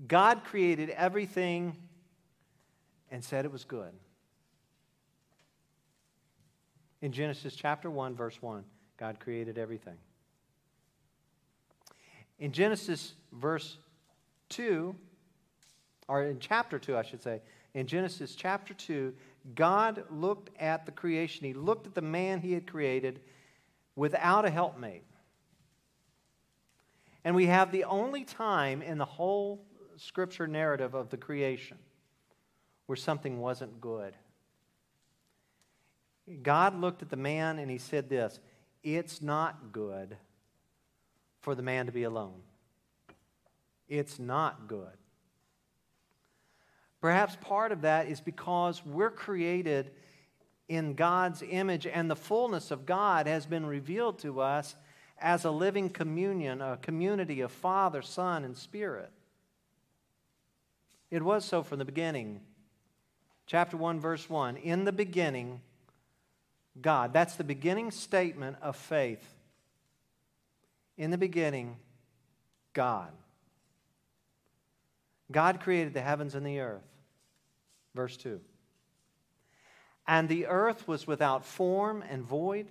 God 0.09 0.43
created 0.43 0.91
everything 0.91 1.77
and 3.09 3.23
said 3.23 3.45
it 3.45 3.53
was 3.53 3.63
good. 3.63 3.93
In 7.01 7.13
Genesis 7.13 7.55
chapter 7.55 7.89
1, 7.89 8.17
verse 8.17 8.43
1, 8.43 8.65
God 8.97 9.21
created 9.21 9.59
everything. 9.59 9.99
In 12.41 12.51
Genesis 12.51 13.15
verse 13.31 13.79
2, 14.49 14.97
or 16.09 16.25
in 16.25 16.41
chapter 16.41 16.79
2, 16.79 16.97
I 16.97 17.03
should 17.03 17.23
say, 17.23 17.41
in 17.75 17.87
Genesis 17.87 18.35
chapter 18.35 18.75
2, 18.75 19.15
God 19.55 20.05
looked 20.11 20.51
at 20.59 20.87
the 20.87 20.93
creation. 20.93 21.45
He 21.45 21.53
looked 21.53 21.87
at 21.87 21.95
the 21.95 22.03
man 22.03 22.41
he 22.41 22.53
had 22.53 22.67
created 22.67 23.21
without 23.95 24.45
a 24.45 24.51
helpmate. 24.51 25.05
And 27.25 27.37
we 27.37 27.47
have 27.47 27.73
the 27.73 27.85
only 27.85 28.25
time 28.25 28.81
in 28.81 28.97
the 28.97 29.05
whole 29.05 29.65
scripture 29.97 30.47
narrative 30.47 30.95
of 30.95 31.11
the 31.11 31.17
creation 31.17 31.77
where 32.87 32.97
something 32.97 33.39
wasn't 33.39 33.81
good. 33.81 34.15
God 36.43 36.81
looked 36.81 37.03
at 37.03 37.11
the 37.11 37.17
man 37.17 37.59
and 37.59 37.71
he 37.71 37.79
said 37.79 38.09
this 38.09 38.41
It's 38.83 39.21
not 39.21 39.73
good 39.73 40.17
for 41.41 41.55
the 41.55 41.63
man 41.63 41.87
to 41.87 41.93
be 41.93 42.05
alone. 42.05 42.41
It's 43.89 44.19
not 44.19 44.69
good. 44.69 44.97
Perhaps 47.01 47.37
part 47.41 47.73
of 47.73 47.83
that 47.83 48.09
is 48.09 48.21
because 48.21 48.85
we're 48.85 49.11
created 49.11 49.91
in 50.69 50.95
God's 50.95 51.43
image 51.49 51.87
and 51.87 52.11
the 52.11 52.17
fullness 52.17 52.71
of 52.71 52.87
God 52.87 53.27
has 53.27 53.47
been 53.47 53.65
revealed 53.65 54.19
to 54.21 54.41
us 54.41 54.75
as 55.21 55.45
a 55.45 55.51
living 55.51 55.89
communion, 55.91 56.61
a 56.61 56.77
community 56.77 57.41
of 57.41 57.51
Father, 57.51 58.03
Son, 58.03 58.45
and 58.45 58.57
Spirit. 58.57 59.11
It 61.11 61.23
was 61.23 61.45
so 61.45 61.63
from 61.63 61.79
the 61.79 61.85
beginning. 61.85 62.41
Chapter 63.47 63.77
1, 63.77 63.99
verse 63.99 64.29
1 64.29 64.57
In 64.59 64.85
the 64.85 64.93
beginning, 64.93 65.61
God. 66.81 67.13
That's 67.13 67.37
the 67.37 67.45
beginning 67.45 67.91
statement 67.91 68.57
of 68.61 68.77
faith. 68.77 69.25
In 70.97 71.11
the 71.11 71.19
beginning, 71.19 71.77
God. 72.73 73.11
God 75.31 75.61
created 75.61 75.95
the 75.95 76.01
heavens 76.01 76.35
and 76.35 76.47
the 76.47 76.61
earth. 76.61 76.87
Verse 77.95 78.17
2. 78.17 78.41
And 80.07 80.29
the 80.29 80.47
earth 80.47 80.89
was 80.89 81.07
without 81.07 81.45
form 81.45 82.03
and 82.09 82.23
void, 82.23 82.69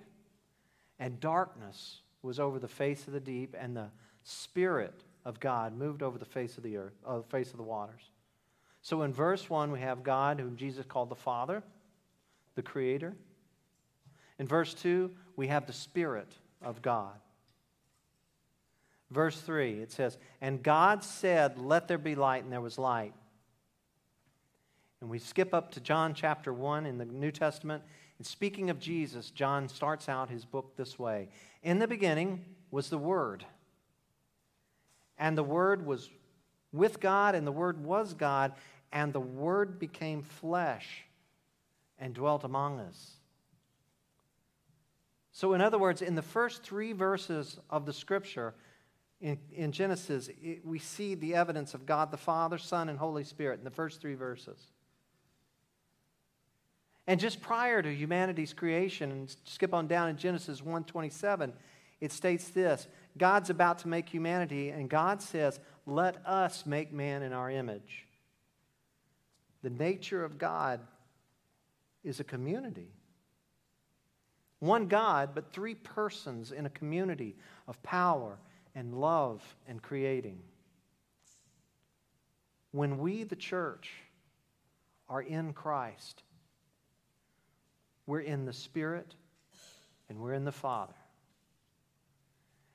and 1.00 1.20
darkness 1.20 2.02
was 2.24 2.40
over 2.40 2.58
the 2.58 2.68
face 2.68 3.06
of 3.08 3.14
the 3.14 3.20
deep, 3.20 3.56
and 3.58 3.78
the 3.78 3.90
Spirit 4.24 5.04
of 5.24 5.40
God 5.40 5.78
moved 5.78 6.02
over 6.02 6.18
the 6.18 6.26
face 6.26 6.58
of 6.58 6.64
the 6.64 6.78
earth, 6.78 6.96
uh, 7.06 7.18
the 7.18 7.24
face 7.24 7.52
of 7.52 7.58
the 7.58 7.64
waters. 7.64 8.02
So 8.82 9.04
in 9.04 9.14
verse 9.14 9.50
1, 9.50 9.72
we 9.72 9.82
have 9.82 10.04
God, 10.04 10.40
whom 10.40 10.56
Jesus 10.56 10.86
called 10.86 11.10
the 11.10 11.16
Father, 11.16 11.62
the 12.56 12.64
Creator. 12.64 13.16
In 14.40 14.48
verse 14.48 14.74
2, 14.74 15.12
we 15.36 15.48
have 15.48 15.68
the 15.68 15.74
Spirit 15.74 16.32
of 16.62 16.82
God. 16.82 17.20
Verse 19.10 19.40
3, 19.40 19.82
it 19.82 19.92
says, 19.92 20.18
And 20.42 20.62
God 20.62 21.04
said, 21.04 21.58
Let 21.58 21.88
there 21.88 21.98
be 21.98 22.16
light, 22.16 22.44
and 22.44 22.52
there 22.52 22.62
was 22.62 22.78
light. 22.78 23.14
And 25.00 25.10
we 25.10 25.20
skip 25.20 25.54
up 25.54 25.72
to 25.72 25.80
John 25.80 26.14
chapter 26.14 26.52
1 26.52 26.86
in 26.86 26.98
the 26.98 27.06
New 27.06 27.32
Testament. 27.32 27.84
And 28.18 28.26
speaking 28.26 28.70
of 28.70 28.80
Jesus, 28.80 29.30
John 29.30 29.70
starts 29.70 30.10
out 30.10 30.30
his 30.30 30.44
book 30.44 30.76
this 30.76 30.98
way 30.98 31.30
In 31.64 31.80
the 31.80 31.88
beginning 31.88 32.44
was 32.72 32.90
the 32.90 32.98
Word, 32.98 33.46
and 35.18 35.38
the 35.38 35.44
Word 35.44 35.86
was 35.86 36.10
with 36.74 37.00
God, 37.00 37.36
and 37.36 37.48
the 37.48 37.52
Word 37.52 37.84
was 37.84 38.14
God, 38.14 38.54
and 38.92 39.14
the 39.14 39.20
Word 39.22 39.80
became 39.80 40.22
flesh 40.22 41.06
and 41.98 42.14
dwelt 42.14 42.44
among 42.44 42.80
us. 42.80 43.14
So, 45.32 45.54
in 45.54 45.62
other 45.62 45.78
words, 45.78 46.02
in 46.02 46.16
the 46.16 46.22
first 46.22 46.64
three 46.64 46.94
verses 46.94 47.60
of 47.70 47.86
the 47.86 47.94
scripture, 47.94 48.56
in, 49.20 49.38
in 49.52 49.72
Genesis, 49.72 50.30
it, 50.42 50.66
we 50.66 50.80
see 50.80 51.16
the 51.16 51.36
evidence 51.36 51.74
of 51.74 51.86
God 51.86 52.12
the 52.12 52.18
Father, 52.18 52.58
Son, 52.58 52.90
and 52.90 53.00
Holy 53.00 53.24
Spirit 53.24 53.60
in 53.60 53.64
the 53.64 53.72
first 53.72 54.00
three 54.00 54.16
verses. 54.16 54.60
And 57.08 57.20
just 57.20 57.42
prior 57.42 57.82
to 57.82 57.94
humanity's 57.94 58.54
creation, 58.54 59.12
and 59.12 59.36
skip 59.46 59.74
on 59.74 59.88
down 59.88 60.10
in 60.10 60.18
Genesis 60.18 60.62
1:27, 60.62 61.54
it 62.02 62.12
states 62.12 62.50
this: 62.50 62.88
God's 63.18 63.50
about 63.50 63.80
to 63.80 63.88
make 63.88 64.10
humanity, 64.10 64.70
and 64.70 64.90
God 64.90 65.22
says, 65.22 65.60
"Let 65.86 66.24
us 66.26 66.66
make 66.66 66.92
man 66.92 67.24
in 67.24 67.34
our 67.34 67.50
image." 67.50 68.06
The 69.64 69.70
nature 69.70 70.24
of 70.24 70.38
God 70.38 70.82
is 72.04 72.20
a 72.20 72.24
community. 72.24 72.92
One 74.60 74.88
God, 74.88 75.32
but 75.34 75.52
three 75.52 75.76
persons 75.76 76.52
in 76.52 76.66
a 76.66 76.70
community 76.70 77.36
of 77.68 77.82
power 77.84 78.38
and 78.78 78.94
love 78.94 79.42
and 79.68 79.82
creating. 79.82 80.38
When 82.72 83.00
we, 83.00 83.24
the 83.24 83.36
church, 83.36 83.92
are 85.10 85.22
in 85.22 85.52
Christ, 85.52 86.22
we're 88.06 88.20
in 88.20 88.46
the 88.46 88.54
Spirit 88.54 89.16
and 90.10 90.20
we're 90.20 90.34
in 90.34 90.46
the 90.46 90.52
Father. 90.52 90.94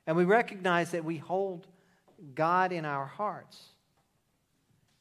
And 0.09 0.17
we 0.17 0.25
recognize 0.25 0.91
that 0.91 1.05
we 1.05 1.19
hold 1.19 1.69
God 2.35 2.73
in 2.73 2.85
our 2.85 3.07
hearts, 3.07 3.63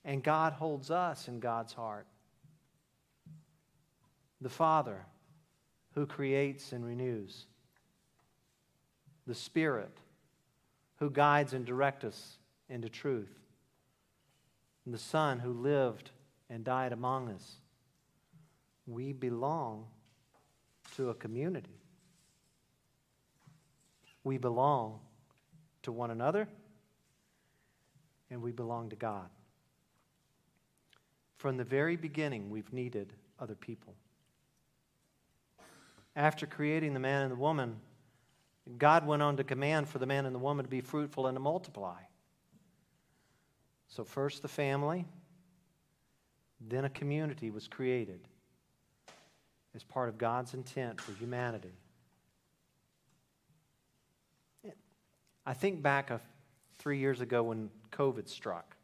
and 0.06 0.22
God 0.22 0.54
holds 0.54 0.92
us 0.92 1.28
in 1.28 1.40
God's 1.40 1.74
heart. 1.74 2.06
The 4.40 4.50
Father 4.50 5.04
who 5.96 6.06
creates 6.06 6.74
and 6.74 6.86
renews, 6.86 7.48
the 9.26 9.36
Spirit 9.36 9.98
who 11.02 11.10
guides 11.10 11.54
and 11.54 11.66
directs 11.66 12.06
us 12.06 12.38
into 12.70 12.88
truth, 12.88 13.40
and 14.86 14.94
the 14.94 15.00
Son 15.00 15.40
who 15.40 15.52
lived 15.52 16.12
and 16.48 16.64
died 16.64 16.94
among 16.94 17.28
us. 17.28 17.56
We 18.86 19.12
belong 19.12 19.88
to 20.96 21.10
a 21.10 21.16
community. 21.16 21.82
We 24.24 24.38
belong 24.38 25.00
to 25.82 25.92
one 25.92 26.12
another, 26.12 26.48
and 28.30 28.40
we 28.44 28.52
belong 28.52 28.92
to 28.92 28.96
God. 28.96 29.30
From 31.40 31.58
the 31.58 31.64
very 31.64 31.96
beginning, 31.96 32.52
we've 32.52 32.72
needed 32.72 33.14
other 33.40 33.56
people. 33.56 33.96
After 36.16 36.46
creating 36.46 36.94
the 36.94 37.00
man 37.00 37.24
and 37.24 37.32
the 37.32 37.38
woman, 37.38 37.78
God 38.78 39.06
went 39.06 39.22
on 39.22 39.38
to 39.38 39.44
command 39.44 39.88
for 39.88 40.00
the 40.00 40.06
man 40.06 40.26
and 40.26 40.34
the 40.34 40.40
woman 40.40 40.66
to 40.66 40.70
be 40.70 40.82
fruitful 40.82 41.28
and 41.28 41.36
to 41.36 41.40
multiply. 41.40 42.00
So, 43.88 44.04
first 44.04 44.42
the 44.42 44.48
family, 44.48 45.06
then 46.60 46.86
a 46.86 46.90
community 46.90 47.50
was 47.50 47.68
created 47.68 48.22
as 49.76 49.84
part 49.84 50.10
of 50.10 50.18
God's 50.18 50.54
intent 50.54 51.02
for 51.02 51.14
humanity. 51.14 51.74
I 55.46 55.54
think 55.54 55.82
back 55.82 56.12
a, 56.12 56.22
three 56.78 57.00
years 57.00 57.20
ago 57.20 57.44
when 57.44 57.70
COVID 57.92 58.30
struck. 58.30 58.76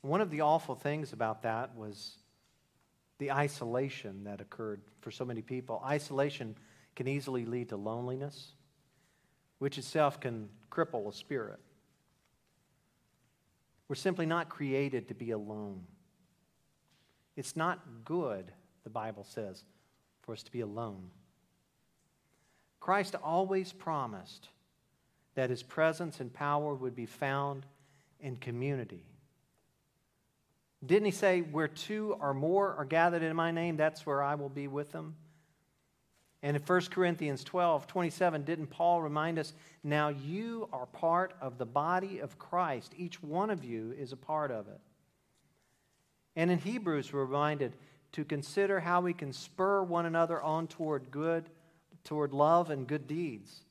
One 0.00 0.20
of 0.20 0.30
the 0.30 0.40
awful 0.40 0.74
things 0.74 1.12
about 1.12 1.42
that 1.42 1.76
was 1.76 2.16
the 3.18 3.32
isolation 3.32 4.24
that 4.24 4.40
occurred 4.40 4.80
for 5.00 5.10
so 5.10 5.24
many 5.24 5.42
people. 5.42 5.82
Isolation 5.84 6.56
can 6.96 7.06
easily 7.06 7.44
lead 7.44 7.68
to 7.68 7.76
loneliness, 7.76 8.52
which 9.58 9.78
itself 9.78 10.18
can 10.18 10.48
cripple 10.70 11.08
a 11.08 11.12
spirit. 11.12 11.60
We're 13.88 13.94
simply 13.94 14.26
not 14.26 14.48
created 14.48 15.08
to 15.08 15.14
be 15.14 15.30
alone. 15.30 15.84
It's 17.36 17.54
not 17.54 18.04
good, 18.04 18.50
the 18.82 18.90
Bible 18.90 19.24
says, 19.24 19.62
for 20.22 20.32
us 20.32 20.42
to 20.42 20.50
be 20.50 20.62
alone. 20.62 21.10
Christ 22.80 23.14
always 23.22 23.72
promised 23.72 24.48
that 25.34 25.50
his 25.50 25.62
presence 25.62 26.20
and 26.20 26.32
power 26.32 26.74
would 26.74 26.96
be 26.96 27.06
found 27.06 27.66
in 28.20 28.36
community. 28.36 29.04
Didn't 30.84 31.04
he 31.06 31.10
say, 31.10 31.40
Where 31.42 31.68
two 31.68 32.16
or 32.20 32.32
more 32.32 32.74
are 32.74 32.84
gathered 32.84 33.22
in 33.22 33.36
my 33.36 33.50
name, 33.50 33.76
that's 33.76 34.06
where 34.06 34.22
I 34.22 34.34
will 34.34 34.48
be 34.48 34.66
with 34.66 34.92
them? 34.92 35.14
And 36.46 36.56
in 36.56 36.62
1 36.62 36.80
Corinthians 36.92 37.42
12, 37.42 37.88
27, 37.88 38.44
didn't 38.44 38.68
Paul 38.68 39.02
remind 39.02 39.40
us, 39.40 39.52
now 39.82 40.10
you 40.10 40.68
are 40.72 40.86
part 40.86 41.34
of 41.40 41.58
the 41.58 41.66
body 41.66 42.20
of 42.20 42.38
Christ? 42.38 42.94
Each 42.96 43.20
one 43.20 43.50
of 43.50 43.64
you 43.64 43.92
is 43.98 44.12
a 44.12 44.16
part 44.16 44.52
of 44.52 44.68
it. 44.68 44.78
And 46.36 46.48
in 46.48 46.60
Hebrews, 46.60 47.12
we're 47.12 47.24
reminded 47.24 47.72
to 48.12 48.24
consider 48.24 48.78
how 48.78 49.00
we 49.00 49.12
can 49.12 49.32
spur 49.32 49.82
one 49.82 50.06
another 50.06 50.40
on 50.40 50.68
toward 50.68 51.10
good, 51.10 51.50
toward 52.04 52.32
love 52.32 52.70
and 52.70 52.86
good 52.86 53.08
deeds, 53.08 53.64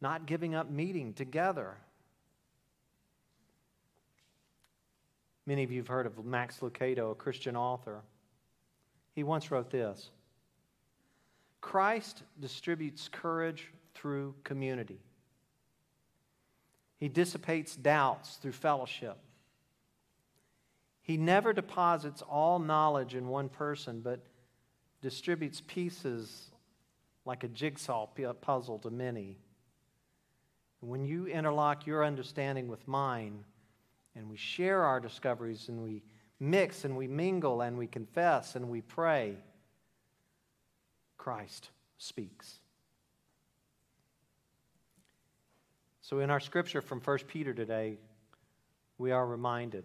not 0.00 0.26
giving 0.26 0.54
up 0.54 0.70
meeting 0.70 1.12
together. 1.12 1.74
Many 5.44 5.64
of 5.64 5.72
you 5.72 5.78
have 5.78 5.88
heard 5.88 6.06
of 6.06 6.24
Max 6.24 6.60
Lucado, 6.60 7.10
a 7.10 7.16
Christian 7.16 7.56
author. 7.56 8.02
He 9.16 9.24
once 9.24 9.50
wrote 9.50 9.70
this 9.70 10.10
Christ 11.66 12.22
distributes 12.40 13.08
courage 13.08 13.72
through 13.92 14.36
community. 14.44 15.00
He 16.96 17.08
dissipates 17.08 17.74
doubts 17.74 18.36
through 18.36 18.52
fellowship. 18.52 19.18
He 21.02 21.16
never 21.16 21.52
deposits 21.52 22.22
all 22.22 22.60
knowledge 22.60 23.16
in 23.16 23.26
one 23.26 23.48
person, 23.48 24.00
but 24.00 24.20
distributes 25.02 25.60
pieces 25.66 26.52
like 27.24 27.42
a 27.42 27.48
jigsaw 27.48 28.06
puzzle 28.40 28.78
to 28.78 28.90
many. 28.90 29.36
When 30.78 31.04
you 31.04 31.26
interlock 31.26 31.84
your 31.84 32.04
understanding 32.04 32.68
with 32.68 32.86
mine, 32.86 33.44
and 34.14 34.30
we 34.30 34.36
share 34.36 34.84
our 34.84 35.00
discoveries 35.00 35.68
and 35.68 35.82
we 35.82 36.04
mix 36.38 36.84
and 36.84 36.96
we 36.96 37.08
mingle 37.08 37.62
and 37.62 37.76
we 37.76 37.88
confess 37.88 38.54
and 38.54 38.68
we 38.68 38.82
pray, 38.82 39.36
Christ 41.16 41.70
speaks. 41.98 42.60
So, 46.00 46.20
in 46.20 46.30
our 46.30 46.40
scripture 46.40 46.80
from 46.80 47.00
1 47.00 47.18
Peter 47.26 47.52
today, 47.52 47.98
we 48.98 49.10
are 49.10 49.26
reminded 49.26 49.84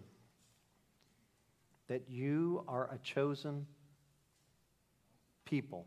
that 1.88 2.08
you 2.08 2.64
are 2.68 2.88
a 2.92 2.98
chosen 2.98 3.66
people, 5.44 5.84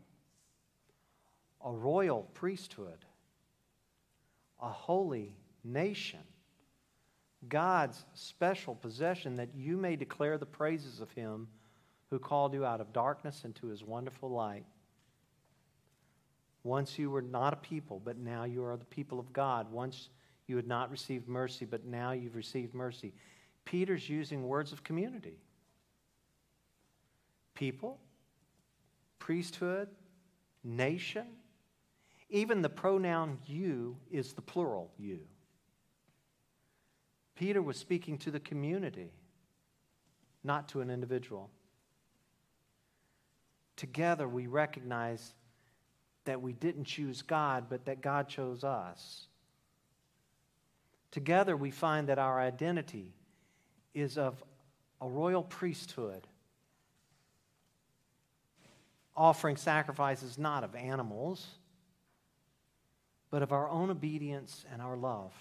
a 1.64 1.72
royal 1.72 2.28
priesthood, 2.34 3.04
a 4.60 4.68
holy 4.68 5.34
nation, 5.64 6.20
God's 7.48 8.04
special 8.14 8.74
possession, 8.74 9.36
that 9.36 9.54
you 9.54 9.76
may 9.76 9.96
declare 9.96 10.38
the 10.38 10.46
praises 10.46 11.00
of 11.00 11.10
Him 11.12 11.48
who 12.10 12.18
called 12.18 12.54
you 12.54 12.64
out 12.64 12.80
of 12.80 12.92
darkness 12.92 13.44
into 13.44 13.66
His 13.66 13.82
wonderful 13.82 14.30
light. 14.30 14.66
Once 16.66 16.98
you 16.98 17.08
were 17.08 17.22
not 17.22 17.52
a 17.52 17.56
people, 17.56 18.02
but 18.04 18.18
now 18.18 18.42
you 18.42 18.64
are 18.64 18.76
the 18.76 18.84
people 18.86 19.20
of 19.20 19.32
God. 19.32 19.70
Once 19.70 20.08
you 20.48 20.56
had 20.56 20.66
not 20.66 20.90
received 20.90 21.28
mercy, 21.28 21.64
but 21.64 21.84
now 21.84 22.10
you've 22.10 22.34
received 22.34 22.74
mercy. 22.74 23.14
Peter's 23.64 24.08
using 24.08 24.46
words 24.46 24.72
of 24.72 24.82
community 24.82 25.38
people, 27.54 27.98
priesthood, 29.18 29.88
nation. 30.62 31.26
Even 32.28 32.60
the 32.60 32.68
pronoun 32.68 33.38
you 33.46 33.96
is 34.10 34.34
the 34.34 34.42
plural 34.42 34.90
you. 34.98 35.20
Peter 37.34 37.62
was 37.62 37.78
speaking 37.78 38.18
to 38.18 38.30
the 38.30 38.40
community, 38.40 39.10
not 40.44 40.68
to 40.68 40.80
an 40.80 40.90
individual. 40.90 41.48
Together, 43.76 44.28
we 44.28 44.46
recognize 44.48 45.32
that 46.26 46.42
we 46.42 46.52
didn't 46.52 46.84
choose 46.84 47.22
God, 47.22 47.66
but 47.68 47.86
that 47.86 48.00
God 48.00 48.28
chose 48.28 48.62
us. 48.62 49.26
Together, 51.10 51.56
we 51.56 51.70
find 51.70 52.08
that 52.08 52.18
our 52.18 52.38
identity 52.38 53.14
is 53.94 54.18
of 54.18 54.42
a 55.00 55.08
royal 55.08 55.42
priesthood, 55.42 56.26
offering 59.16 59.56
sacrifices 59.56 60.36
not 60.36 60.62
of 60.62 60.74
animals, 60.74 61.46
but 63.30 63.42
of 63.42 63.52
our 63.52 63.68
own 63.68 63.90
obedience 63.90 64.64
and 64.72 64.82
our 64.82 64.96
love 64.96 65.32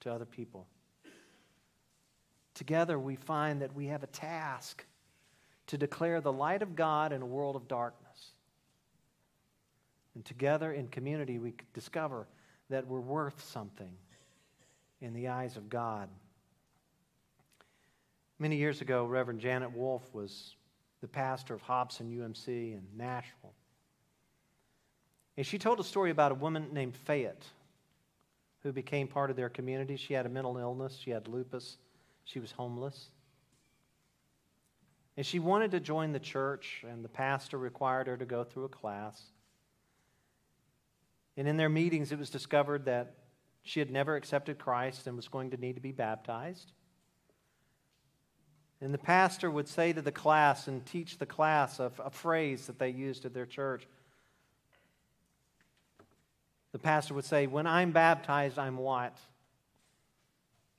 to 0.00 0.12
other 0.12 0.26
people. 0.26 0.66
Together, 2.54 2.98
we 2.98 3.16
find 3.16 3.62
that 3.62 3.74
we 3.74 3.86
have 3.86 4.02
a 4.02 4.08
task 4.08 4.84
to 5.66 5.78
declare 5.78 6.20
the 6.20 6.32
light 6.32 6.62
of 6.62 6.76
God 6.76 7.12
in 7.12 7.22
a 7.22 7.26
world 7.26 7.56
of 7.56 7.66
darkness. 7.66 8.03
And 10.14 10.24
together 10.24 10.72
in 10.72 10.88
community, 10.88 11.38
we 11.38 11.54
discover 11.72 12.26
that 12.70 12.86
we're 12.86 13.00
worth 13.00 13.44
something 13.44 13.90
in 15.00 15.12
the 15.12 15.28
eyes 15.28 15.56
of 15.56 15.68
God. 15.68 16.08
Many 18.38 18.56
years 18.56 18.80
ago, 18.80 19.04
Reverend 19.04 19.40
Janet 19.40 19.72
Wolf 19.72 20.02
was 20.12 20.56
the 21.00 21.08
pastor 21.08 21.54
of 21.54 21.62
Hobson 21.62 22.10
UMC 22.10 22.48
in 22.48 22.82
Nashville. 22.96 23.52
And 25.36 25.46
she 25.46 25.58
told 25.58 25.80
a 25.80 25.84
story 25.84 26.10
about 26.10 26.32
a 26.32 26.36
woman 26.36 26.68
named 26.72 26.96
Fayette 26.96 27.44
who 28.62 28.72
became 28.72 29.06
part 29.06 29.30
of 29.30 29.36
their 29.36 29.48
community. 29.48 29.96
She 29.96 30.14
had 30.14 30.26
a 30.26 30.28
mental 30.28 30.56
illness, 30.56 30.96
she 30.96 31.10
had 31.10 31.28
lupus, 31.28 31.76
she 32.24 32.40
was 32.40 32.52
homeless. 32.52 33.08
And 35.16 35.24
she 35.24 35.38
wanted 35.38 35.70
to 35.72 35.80
join 35.80 36.12
the 36.12 36.18
church, 36.18 36.84
and 36.88 37.04
the 37.04 37.08
pastor 37.08 37.58
required 37.58 38.06
her 38.06 38.16
to 38.16 38.24
go 38.24 38.42
through 38.42 38.64
a 38.64 38.68
class. 38.68 39.22
And 41.36 41.48
in 41.48 41.56
their 41.56 41.68
meetings, 41.68 42.12
it 42.12 42.18
was 42.18 42.30
discovered 42.30 42.84
that 42.84 43.14
she 43.62 43.80
had 43.80 43.90
never 43.90 44.14
accepted 44.14 44.58
Christ 44.58 45.06
and 45.06 45.16
was 45.16 45.28
going 45.28 45.50
to 45.50 45.56
need 45.56 45.74
to 45.74 45.80
be 45.80 45.92
baptized. 45.92 46.72
And 48.80 48.92
the 48.92 48.98
pastor 48.98 49.50
would 49.50 49.66
say 49.66 49.92
to 49.92 50.02
the 50.02 50.12
class 50.12 50.68
and 50.68 50.84
teach 50.84 51.18
the 51.18 51.26
class 51.26 51.80
a, 51.80 51.90
a 51.98 52.10
phrase 52.10 52.66
that 52.66 52.78
they 52.78 52.90
used 52.90 53.24
at 53.24 53.32
their 53.32 53.46
church. 53.46 53.86
The 56.72 56.78
pastor 56.78 57.14
would 57.14 57.24
say, 57.24 57.46
When 57.46 57.66
I'm 57.66 57.92
baptized, 57.92 58.58
I'm 58.58 58.76
what? 58.76 59.16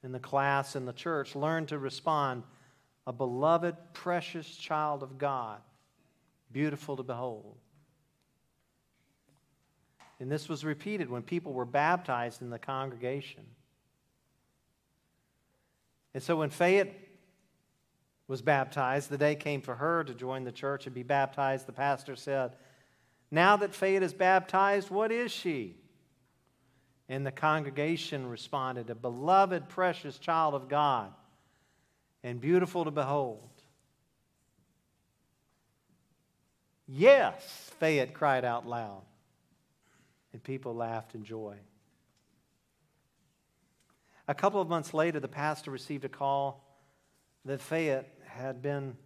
And 0.03 0.13
the 0.13 0.19
class 0.19 0.75
and 0.75 0.87
the 0.87 0.93
church 0.93 1.35
learned 1.35 1.69
to 1.69 1.79
respond, 1.79 2.43
A 3.07 3.13
beloved, 3.13 3.75
precious 3.93 4.47
child 4.55 5.01
of 5.01 5.17
God, 5.17 5.59
beautiful 6.51 6.97
to 6.97 7.03
behold. 7.03 7.57
And 10.19 10.31
this 10.31 10.47
was 10.47 10.63
repeated 10.63 11.09
when 11.09 11.23
people 11.23 11.53
were 11.53 11.65
baptized 11.65 12.41
in 12.41 12.49
the 12.49 12.59
congregation. 12.59 13.43
And 16.13 16.23
so 16.23 16.37
when 16.37 16.49
Fayette 16.49 16.93
was 18.27 18.41
baptized, 18.41 19.09
the 19.09 19.17
day 19.17 19.35
came 19.35 19.61
for 19.61 19.75
her 19.75 20.03
to 20.03 20.13
join 20.13 20.45
the 20.45 20.51
church 20.51 20.85
and 20.85 20.95
be 20.95 21.03
baptized. 21.03 21.67
The 21.67 21.73
pastor 21.73 22.15
said, 22.15 22.53
Now 23.29 23.57
that 23.57 23.75
Fayette 23.75 24.03
is 24.03 24.13
baptized, 24.13 24.89
what 24.89 25.11
is 25.11 25.31
she? 25.31 25.75
And 27.09 27.25
the 27.25 27.31
congregation 27.31 28.27
responded, 28.27 28.89
A 28.89 28.95
beloved, 28.95 29.67
precious 29.67 30.17
child 30.17 30.55
of 30.55 30.69
God 30.69 31.11
and 32.23 32.39
beautiful 32.39 32.85
to 32.85 32.91
behold. 32.91 33.49
Yes, 36.87 37.71
Fayette 37.79 38.13
cried 38.13 38.45
out 38.45 38.65
loud 38.65 39.03
and 40.35 40.43
people 40.43 40.75
laughed 40.75 41.15
in 41.15 41.23
joy. 41.23 41.55
A 44.27 44.33
couple 44.33 44.59
of 44.59 44.67
months 44.67 44.93
later, 44.93 45.21
the 45.21 45.29
pastor 45.29 45.71
received 45.71 46.03
a 46.03 46.09
call 46.09 46.61
that 47.45 47.61
Fayette 47.61 48.13
had 48.25 48.61
been 48.61 48.97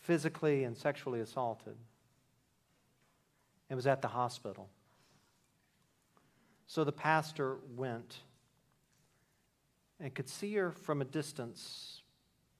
physically 0.00 0.64
and 0.64 0.76
sexually 0.76 1.20
assaulted 1.20 1.74
and 3.70 3.76
was 3.78 3.86
at 3.86 4.02
the 4.02 4.08
hospital. 4.08 4.68
So 6.66 6.84
the 6.84 6.92
pastor 6.92 7.56
went 7.74 8.18
and 9.98 10.14
could 10.14 10.28
see 10.28 10.52
her 10.56 10.70
from 10.70 11.00
a 11.00 11.06
distance 11.06 12.02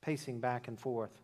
pacing 0.00 0.40
back 0.40 0.66
and 0.66 0.80
forth. 0.80 1.20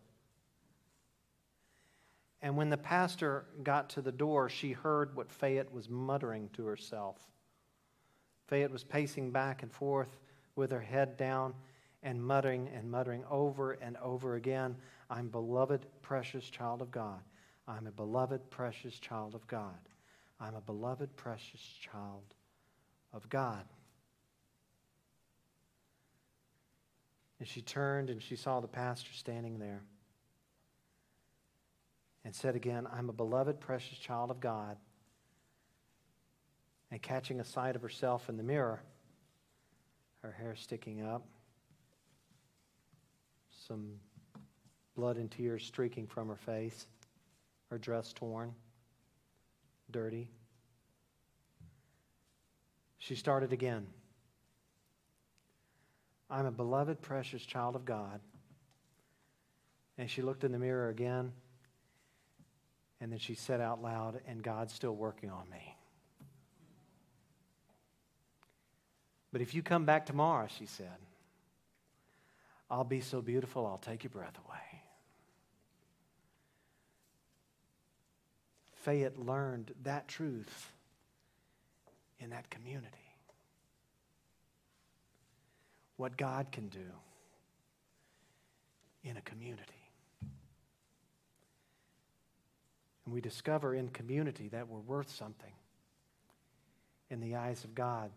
And 2.41 2.57
when 2.57 2.69
the 2.69 2.77
pastor 2.77 3.45
got 3.63 3.89
to 3.91 4.01
the 4.01 4.11
door, 4.11 4.49
she 4.49 4.71
heard 4.71 5.15
what 5.15 5.31
Fayette 5.31 5.71
was 5.71 5.89
muttering 5.89 6.49
to 6.53 6.65
herself. 6.65 7.17
Fayette 8.47 8.71
was 8.71 8.83
pacing 8.83 9.31
back 9.31 9.61
and 9.61 9.71
forth 9.71 10.17
with 10.55 10.71
her 10.71 10.81
head 10.81 11.17
down 11.17 11.53
and 12.03 12.21
muttering 12.21 12.67
and 12.73 12.89
muttering 12.89 13.23
over 13.29 13.73
and 13.73 13.95
over 13.97 14.35
again 14.35 14.75
I'm 15.09 15.27
beloved, 15.27 15.85
precious 16.01 16.49
child 16.49 16.81
of 16.81 16.89
God. 16.89 17.19
I'm 17.67 17.85
a 17.85 17.91
beloved, 17.91 18.49
precious 18.49 18.97
child 18.97 19.35
of 19.35 19.45
God. 19.45 19.77
I'm 20.39 20.55
a 20.55 20.61
beloved, 20.61 21.15
precious 21.17 21.61
child 21.81 22.33
of 23.13 23.29
God. 23.29 23.65
And 27.39 27.47
she 27.47 27.61
turned 27.61 28.09
and 28.09 28.21
she 28.21 28.37
saw 28.37 28.61
the 28.61 28.67
pastor 28.69 29.11
standing 29.13 29.59
there 29.59 29.81
and 32.23 32.35
said 32.35 32.55
again, 32.55 32.87
I'm 32.91 33.09
a 33.09 33.13
beloved, 33.13 33.59
precious 33.59 33.97
child 33.97 34.31
of 34.31 34.39
God. 34.39 34.77
And 36.91 37.01
catching 37.01 37.39
a 37.39 37.45
sight 37.45 37.75
of 37.75 37.81
herself 37.81 38.29
in 38.29 38.37
the 38.37 38.43
mirror, 38.43 38.81
her 40.21 40.31
hair 40.31 40.55
sticking 40.55 41.01
up, 41.01 41.25
some 43.67 43.93
blood 44.95 45.17
and 45.17 45.31
tears 45.31 45.65
streaking 45.65 46.05
from 46.05 46.27
her 46.27 46.35
face, 46.35 46.85
her 47.69 47.77
dress 47.77 48.11
torn, 48.13 48.53
dirty. 49.89 50.29
She 52.97 53.15
started 53.15 53.53
again. 53.53 53.87
I'm 56.29 56.45
a 56.45 56.51
beloved, 56.51 57.01
precious 57.01 57.43
child 57.43 57.75
of 57.75 57.85
God. 57.85 58.19
And 59.97 60.09
she 60.09 60.21
looked 60.21 60.43
in 60.43 60.51
the 60.51 60.59
mirror 60.59 60.89
again 60.89 61.31
and 63.01 63.11
then 63.11 63.17
she 63.17 63.33
said 63.33 63.59
out 63.59 63.81
loud, 63.81 64.21
and 64.27 64.43
God's 64.43 64.73
still 64.73 64.95
working 64.95 65.31
on 65.31 65.49
me. 65.49 65.75
But 69.31 69.41
if 69.41 69.55
you 69.55 69.63
come 69.63 69.85
back 69.85 70.05
tomorrow, 70.05 70.47
she 70.59 70.67
said, 70.67 70.87
I'll 72.69 72.83
be 72.83 73.01
so 73.01 73.21
beautiful, 73.21 73.65
I'll 73.65 73.79
take 73.79 74.03
your 74.03 74.11
breath 74.11 74.37
away. 74.47 74.83
Fayette 78.83 79.17
learned 79.17 79.73
that 79.83 80.07
truth 80.07 80.71
in 82.19 82.29
that 82.29 82.49
community. 82.51 82.87
What 85.97 86.17
God 86.17 86.51
can 86.51 86.67
do 86.67 86.79
in 89.03 89.17
a 89.17 89.21
community. 89.21 89.21
community. 89.21 89.71
And 93.11 93.15
we 93.17 93.19
discover 93.19 93.75
in 93.75 93.89
community 93.89 94.47
that 94.53 94.69
we're 94.69 94.79
worth 94.79 95.09
something 95.09 95.51
in 97.09 97.19
the 97.19 97.35
eyes 97.35 97.65
of 97.65 97.75
God. 97.75 98.09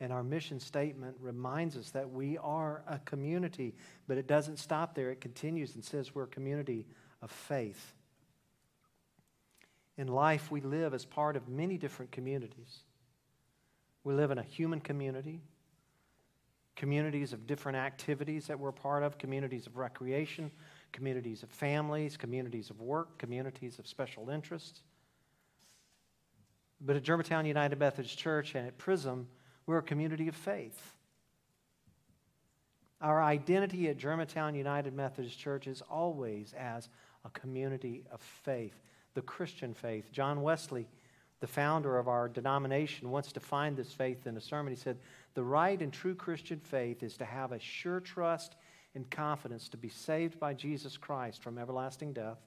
And 0.00 0.12
our 0.12 0.22
mission 0.22 0.60
statement 0.60 1.16
reminds 1.18 1.74
us 1.74 1.88
that 1.92 2.10
we 2.10 2.36
are 2.36 2.82
a 2.86 2.98
community, 2.98 3.74
but 4.06 4.18
it 4.18 4.26
doesn't 4.26 4.58
stop 4.58 4.94
there. 4.94 5.10
It 5.10 5.22
continues 5.22 5.74
and 5.76 5.82
says 5.82 6.14
we're 6.14 6.24
a 6.24 6.26
community 6.26 6.86
of 7.22 7.30
faith. 7.30 7.94
In 9.96 10.08
life, 10.08 10.50
we 10.50 10.60
live 10.60 10.92
as 10.92 11.06
part 11.06 11.34
of 11.34 11.48
many 11.48 11.78
different 11.78 12.12
communities. 12.12 12.80
We 14.04 14.12
live 14.12 14.30
in 14.30 14.36
a 14.36 14.42
human 14.42 14.82
community, 14.82 15.40
communities 16.76 17.32
of 17.32 17.46
different 17.46 17.78
activities 17.78 18.48
that 18.48 18.60
we're 18.60 18.72
part 18.72 19.04
of, 19.04 19.16
communities 19.16 19.66
of 19.66 19.78
recreation, 19.78 20.50
communities 20.92 21.42
of 21.42 21.50
families, 21.50 22.16
communities 22.16 22.70
of 22.70 22.80
work, 22.80 23.18
communities 23.18 23.78
of 23.78 23.86
special 23.86 24.30
interests. 24.30 24.82
But 26.80 26.96
at 26.96 27.02
Germantown 27.02 27.46
United 27.46 27.78
Methodist 27.78 28.18
Church 28.18 28.54
and 28.54 28.66
at 28.66 28.78
Prism, 28.78 29.28
we're 29.66 29.78
a 29.78 29.82
community 29.82 30.28
of 30.28 30.36
faith. 30.36 30.94
Our 33.00 33.22
identity 33.22 33.88
at 33.88 33.96
Germantown 33.96 34.54
United 34.54 34.92
Methodist 34.92 35.38
Church 35.38 35.66
is 35.66 35.82
always 35.82 36.52
as 36.58 36.88
a 37.24 37.30
community 37.30 38.04
of 38.10 38.20
faith, 38.20 38.74
the 39.14 39.22
Christian 39.22 39.74
faith. 39.74 40.10
John 40.12 40.42
Wesley, 40.42 40.88
the 41.40 41.46
founder 41.46 41.98
of 41.98 42.08
our 42.08 42.28
denomination, 42.28 43.10
once 43.10 43.30
defined 43.30 43.76
this 43.76 43.92
faith 43.92 44.26
in 44.26 44.36
a 44.36 44.40
sermon. 44.40 44.72
He 44.72 44.80
said, 44.80 44.98
The 45.34 45.44
right 45.44 45.80
and 45.80 45.92
true 45.92 46.14
Christian 46.14 46.58
faith 46.58 47.02
is 47.02 47.16
to 47.18 47.24
have 47.24 47.52
a 47.52 47.60
sure 47.60 48.00
trust 48.00 48.56
and 48.94 49.10
confidence 49.10 49.68
to 49.68 49.76
be 49.76 49.88
saved 49.88 50.38
by 50.40 50.54
Jesus 50.54 50.96
Christ 50.96 51.42
from 51.42 51.58
everlasting 51.58 52.12
death, 52.12 52.38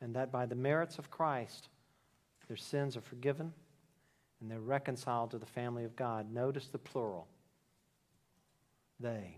and 0.00 0.14
that 0.14 0.32
by 0.32 0.46
the 0.46 0.54
merits 0.54 0.98
of 0.98 1.10
Christ, 1.10 1.68
their 2.48 2.56
sins 2.56 2.96
are 2.96 3.02
forgiven 3.02 3.52
and 4.40 4.50
they're 4.50 4.58
reconciled 4.58 5.30
to 5.30 5.38
the 5.38 5.46
family 5.46 5.84
of 5.84 5.94
God. 5.94 6.32
Notice 6.32 6.66
the 6.68 6.78
plural. 6.78 7.28
They. 8.98 9.36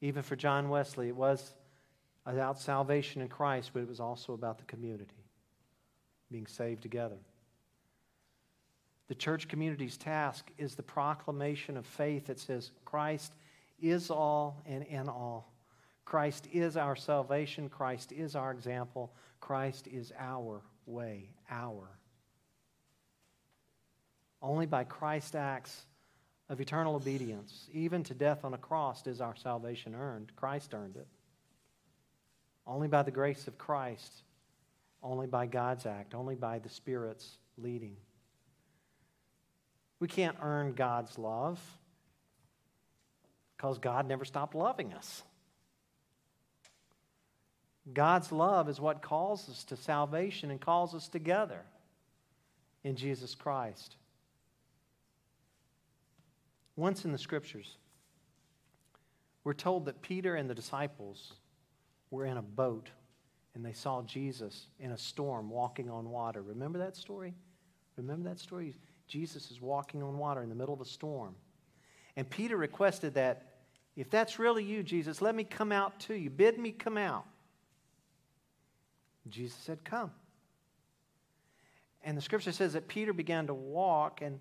Even 0.00 0.22
for 0.22 0.36
John 0.36 0.68
Wesley, 0.68 1.08
it 1.08 1.16
was 1.16 1.54
about 2.24 2.60
salvation 2.60 3.22
in 3.22 3.28
Christ, 3.28 3.70
but 3.72 3.80
it 3.80 3.88
was 3.88 4.00
also 4.00 4.32
about 4.32 4.58
the 4.58 4.64
community 4.64 5.24
being 6.30 6.46
saved 6.46 6.82
together. 6.82 7.18
The 9.08 9.14
church 9.14 9.48
community's 9.48 9.96
task 9.96 10.50
is 10.58 10.74
the 10.74 10.82
proclamation 10.82 11.76
of 11.76 11.86
faith 11.86 12.26
that 12.26 12.38
says 12.38 12.70
Christ 12.84 13.32
is 13.80 14.10
all 14.10 14.62
and 14.66 14.84
in 14.84 15.08
all. 15.08 15.52
Christ 16.04 16.48
is 16.52 16.76
our 16.76 16.96
salvation. 16.96 17.68
Christ 17.68 18.12
is 18.12 18.34
our 18.34 18.50
example. 18.50 19.12
Christ 19.40 19.86
is 19.86 20.12
our 20.18 20.62
way, 20.86 21.30
our 21.50 21.98
only 24.42 24.66
by 24.66 24.84
Christ's 24.84 25.34
acts 25.34 25.84
of 26.48 26.60
eternal 26.60 26.94
obedience, 26.94 27.68
even 27.72 28.02
to 28.04 28.14
death 28.14 28.44
on 28.44 28.54
a 28.54 28.58
cross, 28.58 29.06
is 29.06 29.20
our 29.20 29.36
salvation 29.36 29.94
earned. 29.94 30.32
Christ 30.36 30.72
earned 30.74 30.96
it. 30.96 31.06
Only 32.66 32.88
by 32.88 33.02
the 33.02 33.10
grace 33.10 33.48
of 33.48 33.58
Christ, 33.58 34.22
only 35.02 35.26
by 35.26 35.46
God's 35.46 35.86
act, 35.86 36.14
only 36.14 36.34
by 36.34 36.58
the 36.58 36.68
Spirit's 36.68 37.38
leading. 37.56 37.96
We 40.00 40.08
can't 40.08 40.36
earn 40.40 40.74
God's 40.74 41.18
love 41.18 41.60
because 43.58 43.78
God 43.78 44.06
never 44.06 44.24
stopped 44.24 44.54
loving 44.54 44.94
us. 44.94 45.24
God's 47.92 48.30
love 48.30 48.68
is 48.68 48.80
what 48.80 49.02
calls 49.02 49.48
us 49.48 49.64
to 49.64 49.76
salvation 49.76 50.50
and 50.50 50.60
calls 50.60 50.94
us 50.94 51.08
together 51.08 51.62
in 52.84 52.94
Jesus 52.94 53.34
Christ. 53.34 53.96
Once 56.76 57.04
in 57.04 57.10
the 57.10 57.18
scriptures, 57.18 57.76
we're 59.42 59.54
told 59.54 59.86
that 59.86 60.02
Peter 60.02 60.36
and 60.36 60.48
the 60.48 60.54
disciples 60.54 61.32
were 62.10 62.26
in 62.26 62.36
a 62.36 62.42
boat 62.42 62.90
and 63.54 63.64
they 63.64 63.72
saw 63.72 64.02
Jesus 64.02 64.68
in 64.78 64.92
a 64.92 64.98
storm 64.98 65.50
walking 65.50 65.90
on 65.90 66.10
water. 66.10 66.42
Remember 66.42 66.78
that 66.78 66.96
story? 66.96 67.34
Remember 67.96 68.28
that 68.28 68.38
story? 68.38 68.74
Jesus 69.08 69.50
is 69.50 69.60
walking 69.60 70.02
on 70.02 70.16
water 70.16 70.42
in 70.42 70.48
the 70.48 70.54
middle 70.54 70.74
of 70.74 70.80
a 70.80 70.84
storm. 70.84 71.34
And 72.14 72.28
Peter 72.28 72.56
requested 72.56 73.14
that 73.14 73.47
if 74.00 74.10
that's 74.10 74.38
really 74.38 74.64
you, 74.64 74.82
Jesus, 74.82 75.20
let 75.20 75.34
me 75.34 75.44
come 75.44 75.72
out 75.72 75.98
to 76.00 76.14
you. 76.14 76.30
Bid 76.30 76.58
me 76.58 76.72
come 76.72 76.96
out. 76.96 77.26
Jesus 79.28 79.58
said, 79.58 79.84
Come. 79.84 80.12
And 82.02 82.16
the 82.16 82.22
scripture 82.22 82.52
says 82.52 82.72
that 82.72 82.88
Peter 82.88 83.12
began 83.12 83.48
to 83.48 83.54
walk, 83.54 84.22
and 84.22 84.38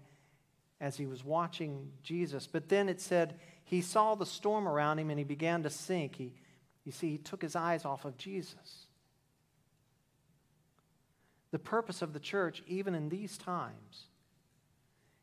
as 0.79 0.97
he 0.97 1.05
was 1.05 1.23
watching 1.23 1.91
Jesus. 2.03 2.47
But 2.47 2.69
then 2.69 2.89
it 2.89 3.01
said 3.01 3.39
he 3.63 3.81
saw 3.81 4.15
the 4.15 4.25
storm 4.25 4.67
around 4.67 4.99
him 4.99 5.09
and 5.09 5.19
he 5.19 5.25
began 5.25 5.63
to 5.63 5.69
sink. 5.69 6.15
He, 6.15 6.33
you 6.85 6.91
see, 6.91 7.09
he 7.11 7.17
took 7.17 7.41
his 7.41 7.55
eyes 7.55 7.83
off 7.83 8.05
of 8.05 8.17
Jesus. 8.17 8.85
The 11.51 11.59
purpose 11.59 12.01
of 12.01 12.13
the 12.13 12.19
church, 12.19 12.61
even 12.67 12.93
in 12.93 13.09
these 13.09 13.37
times, 13.37 14.03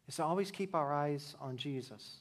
is 0.09 0.17
to 0.17 0.25
always 0.25 0.51
keep 0.51 0.75
our 0.75 0.93
eyes 0.93 1.37
on 1.41 1.57
Jesus. 1.57 2.17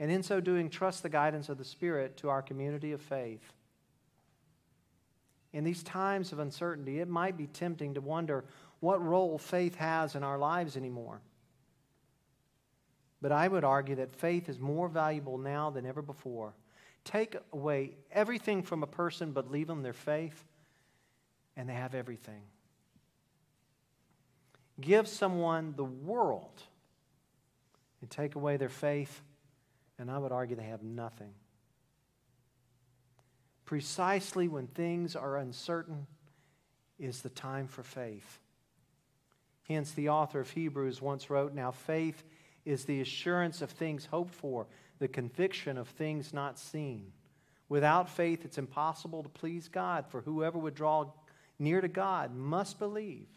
And 0.00 0.10
in 0.10 0.22
so 0.22 0.40
doing, 0.40 0.70
trust 0.70 1.02
the 1.02 1.08
guidance 1.08 1.48
of 1.48 1.58
the 1.58 1.64
Spirit 1.64 2.16
to 2.18 2.28
our 2.28 2.42
community 2.42 2.92
of 2.92 3.00
faith. 3.00 3.52
In 5.52 5.62
these 5.62 5.84
times 5.84 6.32
of 6.32 6.40
uncertainty, 6.40 6.98
it 6.98 7.08
might 7.08 7.36
be 7.36 7.46
tempting 7.46 7.94
to 7.94 8.00
wonder 8.00 8.44
what 8.80 9.04
role 9.04 9.38
faith 9.38 9.76
has 9.76 10.16
in 10.16 10.24
our 10.24 10.36
lives 10.36 10.76
anymore. 10.76 11.20
But 13.22 13.32
I 13.32 13.46
would 13.46 13.64
argue 13.64 13.94
that 13.96 14.12
faith 14.12 14.48
is 14.48 14.58
more 14.58 14.88
valuable 14.88 15.38
now 15.38 15.70
than 15.70 15.86
ever 15.86 16.02
before. 16.02 16.52
Take 17.04 17.36
away 17.52 17.92
everything 18.10 18.62
from 18.62 18.82
a 18.82 18.86
person, 18.86 19.32
but 19.32 19.50
leave 19.50 19.66
them 19.66 19.82
their 19.82 19.92
faith, 19.92 20.44
and 21.56 21.68
they 21.68 21.74
have 21.74 21.94
everything. 21.94 22.42
Give 24.80 25.06
someone 25.06 25.74
the 25.76 25.84
world 25.84 26.62
and 28.00 28.10
take 28.10 28.34
away 28.34 28.56
their 28.56 28.68
faith, 28.68 29.22
and 30.04 30.10
I 30.10 30.18
would 30.18 30.32
argue 30.32 30.54
they 30.54 30.64
have 30.64 30.82
nothing. 30.82 31.32
Precisely 33.64 34.48
when 34.48 34.66
things 34.66 35.16
are 35.16 35.38
uncertain 35.38 36.06
is 36.98 37.22
the 37.22 37.30
time 37.30 37.68
for 37.68 37.82
faith. 37.82 38.38
Hence, 39.66 39.92
the 39.92 40.10
author 40.10 40.40
of 40.40 40.50
Hebrews 40.50 41.00
once 41.00 41.30
wrote 41.30 41.54
Now, 41.54 41.70
faith 41.70 42.22
is 42.66 42.84
the 42.84 43.00
assurance 43.00 43.62
of 43.62 43.70
things 43.70 44.04
hoped 44.04 44.34
for, 44.34 44.66
the 44.98 45.08
conviction 45.08 45.78
of 45.78 45.88
things 45.88 46.34
not 46.34 46.58
seen. 46.58 47.10
Without 47.70 48.10
faith, 48.10 48.44
it's 48.44 48.58
impossible 48.58 49.22
to 49.22 49.30
please 49.30 49.68
God, 49.68 50.04
for 50.06 50.20
whoever 50.20 50.58
would 50.58 50.74
draw 50.74 51.10
near 51.58 51.80
to 51.80 51.88
God 51.88 52.36
must 52.36 52.78
believe 52.78 53.28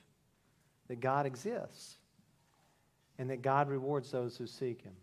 that 0.89 0.99
God 0.99 1.26
exists 1.26 1.95
and 3.18 3.30
that 3.30 3.41
God 3.41 3.70
rewards 3.70 4.11
those 4.11 4.36
who 4.36 4.47
seek 4.47 4.82
Him. 4.82 4.97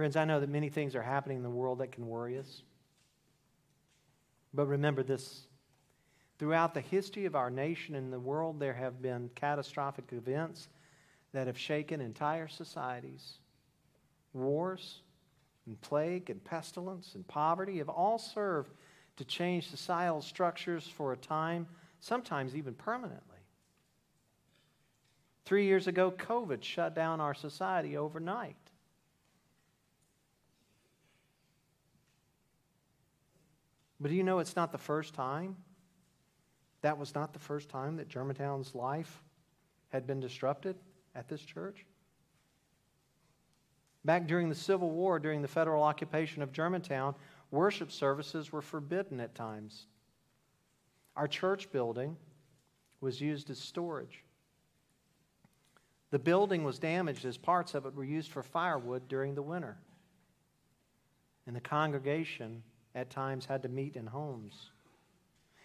Friends, 0.00 0.16
I 0.16 0.24
know 0.24 0.40
that 0.40 0.48
many 0.48 0.70
things 0.70 0.96
are 0.96 1.02
happening 1.02 1.36
in 1.36 1.42
the 1.42 1.50
world 1.50 1.80
that 1.80 1.92
can 1.92 2.06
worry 2.06 2.38
us. 2.38 2.62
But 4.54 4.64
remember 4.64 5.02
this 5.02 5.42
Throughout 6.38 6.72
the 6.72 6.80
history 6.80 7.26
of 7.26 7.36
our 7.36 7.50
nation 7.50 7.94
and 7.94 8.10
the 8.10 8.18
world, 8.18 8.58
there 8.58 8.72
have 8.72 9.02
been 9.02 9.28
catastrophic 9.34 10.06
events 10.12 10.68
that 11.34 11.48
have 11.48 11.58
shaken 11.58 12.00
entire 12.00 12.48
societies. 12.48 13.40
Wars 14.32 15.02
and 15.66 15.78
plague 15.82 16.30
and 16.30 16.42
pestilence 16.42 17.14
and 17.14 17.28
poverty 17.28 17.76
have 17.76 17.90
all 17.90 18.18
served 18.18 18.72
to 19.18 19.24
change 19.26 19.68
societal 19.68 20.22
structures 20.22 20.88
for 20.88 21.12
a 21.12 21.16
time, 21.18 21.66
sometimes 22.00 22.56
even 22.56 22.72
permanently. 22.72 23.36
Three 25.44 25.66
years 25.66 25.86
ago, 25.86 26.10
COVID 26.10 26.62
shut 26.62 26.94
down 26.94 27.20
our 27.20 27.34
society 27.34 27.98
overnight. 27.98 28.69
But 34.00 34.08
do 34.08 34.14
you 34.14 34.22
know 34.22 34.38
it's 34.38 34.56
not 34.56 34.72
the 34.72 34.78
first 34.78 35.14
time 35.14 35.56
that 36.82 36.98
was 36.98 37.14
not 37.14 37.32
the 37.32 37.38
first 37.38 37.68
time 37.68 37.96
that 37.96 38.08
Germantown's 38.08 38.74
life 38.74 39.22
had 39.90 40.06
been 40.06 40.20
disrupted 40.20 40.76
at 41.14 41.28
this 41.28 41.42
church. 41.42 41.84
Back 44.04 44.26
during 44.26 44.48
the 44.48 44.54
Civil 44.54 44.90
War, 44.90 45.18
during 45.18 45.42
the 45.42 45.48
federal 45.48 45.82
occupation 45.82 46.42
of 46.42 46.52
Germantown, 46.52 47.14
worship 47.50 47.92
services 47.92 48.50
were 48.50 48.62
forbidden 48.62 49.20
at 49.20 49.34
times. 49.34 49.86
Our 51.16 51.28
church 51.28 51.70
building 51.70 52.16
was 53.00 53.20
used 53.20 53.50
as 53.50 53.58
storage. 53.58 54.24
The 56.10 56.18
building 56.18 56.64
was 56.64 56.78
damaged 56.78 57.24
as 57.24 57.36
parts 57.36 57.74
of 57.74 57.84
it 57.84 57.94
were 57.94 58.04
used 58.04 58.30
for 58.30 58.42
firewood 58.42 59.06
during 59.08 59.34
the 59.34 59.42
winter. 59.42 59.76
and 61.46 61.56
the 61.56 61.60
congregation 61.60 62.62
at 62.94 63.10
times 63.10 63.46
had 63.46 63.62
to 63.62 63.68
meet 63.68 63.96
in 63.96 64.06
homes. 64.06 64.70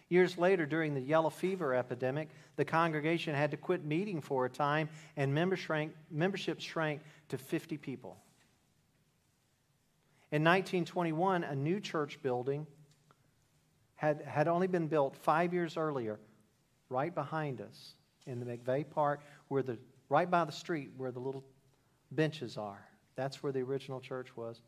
Years 0.09 0.37
later, 0.37 0.65
during 0.65 0.93
the 0.93 1.01
yellow 1.01 1.31
fever 1.31 1.73
epidemic, 1.73 2.29
the 2.57 2.65
congregation 2.65 3.33
had 3.33 3.51
to 3.51 3.57
quit 3.57 3.83
meeting 3.83 4.21
for 4.21 4.45
a 4.45 4.49
time, 4.49 4.89
and 5.17 5.33
membership 5.33 6.59
shrank 6.59 7.01
to 7.29 7.37
50 7.37 7.77
people. 7.77 8.17
In 10.31 10.43
1921, 10.43 11.43
a 11.43 11.55
new 11.55 11.79
church 11.79 12.21
building 12.21 12.67
had, 13.95 14.21
had 14.21 14.47
only 14.47 14.67
been 14.67 14.87
built 14.87 15.15
five 15.15 15.53
years 15.53 15.77
earlier, 15.77 16.19
right 16.89 17.13
behind 17.13 17.61
us 17.61 17.95
in 18.27 18.39
the 18.39 18.45
McVeigh 18.45 18.89
Park, 18.89 19.21
where 19.47 19.63
the, 19.63 19.77
right 20.09 20.29
by 20.29 20.43
the 20.43 20.51
street 20.51 20.91
where 20.97 21.11
the 21.11 21.19
little 21.19 21.43
benches 22.11 22.57
are. 22.57 22.85
That's 23.15 23.41
where 23.41 23.51
the 23.51 23.61
original 23.61 23.99
church 23.99 24.35
was. 24.35 24.61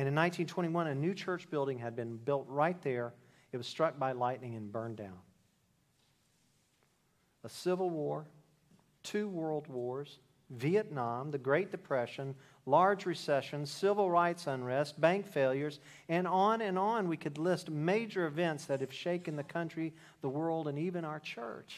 And 0.00 0.08
in 0.08 0.14
1921, 0.14 0.86
a 0.86 0.94
new 0.94 1.12
church 1.12 1.50
building 1.50 1.78
had 1.78 1.94
been 1.94 2.16
built 2.16 2.46
right 2.48 2.80
there. 2.80 3.12
It 3.52 3.58
was 3.58 3.66
struck 3.66 3.98
by 3.98 4.12
lightning 4.12 4.54
and 4.54 4.72
burned 4.72 4.96
down. 4.96 5.18
A 7.44 7.50
civil 7.50 7.90
war, 7.90 8.24
two 9.02 9.28
world 9.28 9.66
wars, 9.68 10.18
Vietnam, 10.48 11.30
the 11.30 11.36
Great 11.36 11.70
Depression, 11.70 12.34
large 12.64 13.04
recessions, 13.04 13.70
civil 13.70 14.10
rights 14.10 14.46
unrest, 14.46 14.98
bank 14.98 15.26
failures, 15.26 15.80
and 16.08 16.26
on 16.26 16.62
and 16.62 16.78
on 16.78 17.06
we 17.06 17.18
could 17.18 17.36
list 17.36 17.68
major 17.68 18.24
events 18.24 18.64
that 18.64 18.80
have 18.80 18.94
shaken 18.94 19.36
the 19.36 19.44
country, 19.44 19.92
the 20.22 20.30
world, 20.30 20.66
and 20.66 20.78
even 20.78 21.04
our 21.04 21.20
church. 21.20 21.76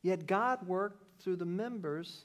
Yet 0.00 0.26
God 0.26 0.66
worked 0.66 1.02
through 1.20 1.36
the 1.36 1.44
members 1.44 2.24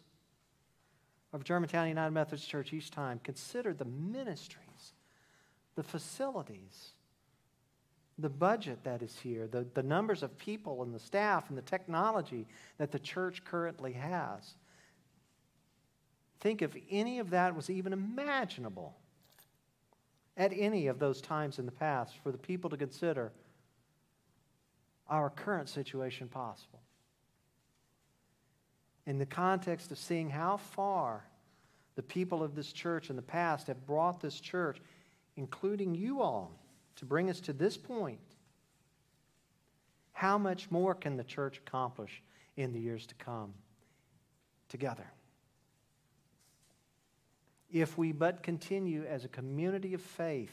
of 1.33 1.43
Germantown 1.43 1.87
United 1.87 2.11
Methodist 2.11 2.49
Church 2.49 2.73
each 2.73 2.91
time. 2.91 3.19
Consider 3.23 3.73
the 3.73 3.85
ministries, 3.85 4.93
the 5.75 5.83
facilities, 5.83 6.91
the 8.17 8.29
budget 8.29 8.83
that 8.83 9.01
is 9.01 9.17
here, 9.19 9.47
the, 9.47 9.65
the 9.73 9.83
numbers 9.83 10.23
of 10.23 10.37
people 10.37 10.83
and 10.83 10.93
the 10.93 10.99
staff 10.99 11.49
and 11.49 11.57
the 11.57 11.63
technology 11.63 12.47
that 12.77 12.91
the 12.91 12.99
church 12.99 13.43
currently 13.45 13.93
has. 13.93 14.55
Think 16.39 16.61
if 16.61 16.75
any 16.89 17.19
of 17.19 17.29
that 17.29 17.55
was 17.55 17.69
even 17.69 17.93
imaginable 17.93 18.95
at 20.37 20.51
any 20.53 20.87
of 20.87 20.99
those 20.99 21.21
times 21.21 21.59
in 21.59 21.65
the 21.65 21.71
past 21.71 22.15
for 22.23 22.31
the 22.31 22.37
people 22.37 22.69
to 22.69 22.77
consider 22.77 23.31
our 25.09 25.29
current 25.29 25.69
situation 25.69 26.27
possible. 26.27 26.81
In 29.05 29.17
the 29.17 29.25
context 29.25 29.91
of 29.91 29.97
seeing 29.97 30.29
how 30.29 30.57
far 30.57 31.25
the 31.95 32.03
people 32.03 32.43
of 32.43 32.55
this 32.55 32.71
church 32.71 33.09
in 33.09 33.15
the 33.15 33.21
past 33.21 33.67
have 33.67 33.85
brought 33.85 34.21
this 34.21 34.39
church, 34.39 34.79
including 35.35 35.95
you 35.95 36.21
all, 36.21 36.51
to 36.97 37.05
bring 37.05 37.29
us 37.29 37.39
to 37.41 37.53
this 37.53 37.77
point, 37.77 38.19
how 40.13 40.37
much 40.37 40.69
more 40.69 40.93
can 40.93 41.17
the 41.17 41.23
church 41.23 41.57
accomplish 41.57 42.21
in 42.55 42.73
the 42.73 42.79
years 42.79 43.07
to 43.07 43.15
come 43.15 43.53
together? 44.69 45.07
If 47.71 47.97
we 47.97 48.11
but 48.11 48.43
continue 48.43 49.05
as 49.05 49.25
a 49.25 49.29
community 49.29 49.93
of 49.93 50.01
faith, 50.01 50.51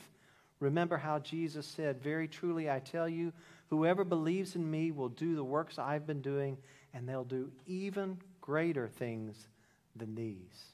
remember 0.60 0.96
how 0.96 1.18
Jesus 1.18 1.66
said, 1.66 2.00
Very 2.00 2.28
truly 2.28 2.70
I 2.70 2.78
tell 2.78 3.08
you, 3.08 3.32
whoever 3.68 4.04
believes 4.04 4.54
in 4.54 4.70
me 4.70 4.90
will 4.92 5.08
do 5.08 5.34
the 5.34 5.44
works 5.44 5.78
I've 5.78 6.06
been 6.06 6.22
doing, 6.22 6.56
and 6.94 7.08
they'll 7.08 7.24
do 7.24 7.50
even 7.66 8.16
greater 8.48 8.88
things 8.88 9.46
than 9.94 10.14
these. 10.14 10.72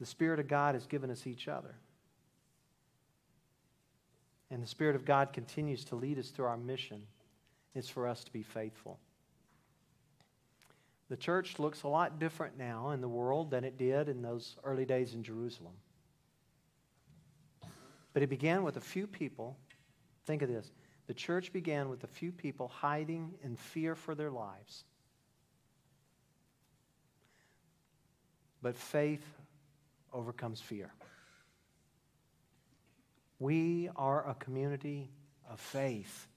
The 0.00 0.06
Spirit 0.06 0.40
of 0.40 0.48
God 0.48 0.74
has 0.74 0.88
given 0.88 1.08
us 1.08 1.24
each 1.24 1.46
other. 1.46 1.76
And 4.50 4.60
the 4.60 4.66
Spirit 4.66 4.96
of 4.96 5.04
God 5.04 5.32
continues 5.32 5.84
to 5.84 5.94
lead 5.94 6.18
us 6.18 6.30
through 6.30 6.46
our 6.46 6.56
mission. 6.56 7.02
It's 7.76 7.88
for 7.88 8.08
us 8.08 8.24
to 8.24 8.32
be 8.32 8.42
faithful. 8.42 8.98
The 11.10 11.16
church 11.16 11.60
looks 11.60 11.84
a 11.84 11.88
lot 11.88 12.18
different 12.18 12.58
now 12.58 12.90
in 12.90 13.00
the 13.00 13.08
world 13.08 13.52
than 13.52 13.62
it 13.62 13.78
did 13.78 14.08
in 14.08 14.22
those 14.22 14.56
early 14.64 14.84
days 14.84 15.14
in 15.14 15.22
Jerusalem. 15.22 15.74
But 18.14 18.24
it 18.24 18.30
began 18.30 18.64
with 18.64 18.78
a 18.78 18.80
few 18.80 19.06
people. 19.06 19.56
Think 20.26 20.42
of 20.42 20.48
this 20.48 20.72
the 21.06 21.14
church 21.14 21.52
began 21.52 21.88
with 21.88 22.02
a 22.02 22.08
few 22.08 22.32
people 22.32 22.66
hiding 22.66 23.34
in 23.44 23.54
fear 23.54 23.94
for 23.94 24.16
their 24.16 24.30
lives. 24.32 24.82
But 28.62 28.76
faith 28.76 29.24
overcomes 30.12 30.60
fear. 30.60 30.92
We 33.38 33.88
are 33.96 34.28
a 34.28 34.34
community 34.34 35.10
of 35.50 35.60
faith. 35.60 36.28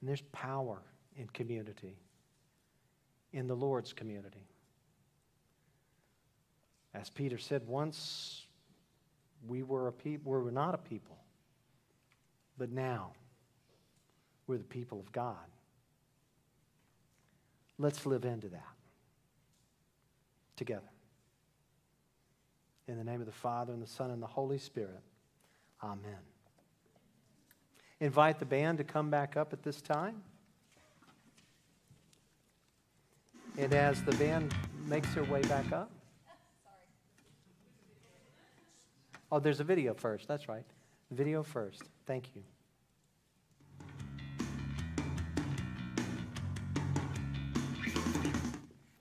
And 0.00 0.08
there's 0.08 0.22
power 0.32 0.82
in 1.16 1.28
community, 1.28 1.96
in 3.32 3.46
the 3.46 3.56
Lord's 3.56 3.92
community. 3.92 4.46
As 6.92 7.08
Peter 7.10 7.38
said, 7.38 7.66
once 7.66 8.46
we 9.46 9.62
were 9.62 9.88
a 9.88 9.92
people, 9.92 10.32
we 10.32 10.38
were 10.38 10.50
not 10.50 10.74
a 10.74 10.78
people, 10.78 11.16
but 12.58 12.70
now 12.70 13.12
we're 14.46 14.58
the 14.58 14.64
people 14.64 15.00
of 15.00 15.10
God. 15.12 15.36
Let's 17.78 18.06
live 18.06 18.24
into 18.24 18.48
that 18.48 18.75
together. 20.56 20.90
In 22.88 22.96
the 22.96 23.04
name 23.04 23.20
of 23.20 23.26
the 23.26 23.32
Father, 23.32 23.72
and 23.72 23.82
the 23.82 23.86
Son, 23.86 24.10
and 24.10 24.22
the 24.22 24.26
Holy 24.26 24.58
Spirit. 24.58 25.02
Amen. 25.82 26.18
Invite 28.00 28.38
the 28.38 28.44
band 28.44 28.78
to 28.78 28.84
come 28.84 29.10
back 29.10 29.36
up 29.36 29.52
at 29.52 29.62
this 29.62 29.80
time. 29.80 30.22
And 33.58 33.72
as 33.72 34.02
the 34.02 34.12
band 34.12 34.54
makes 34.86 35.12
their 35.14 35.24
way 35.24 35.40
back 35.42 35.72
up. 35.72 35.90
Oh, 39.32 39.40
there's 39.40 39.60
a 39.60 39.64
video 39.64 39.94
first. 39.94 40.28
That's 40.28 40.48
right. 40.48 40.64
Video 41.10 41.42
first. 41.42 41.82
Thank 42.06 42.30
you. 42.34 42.42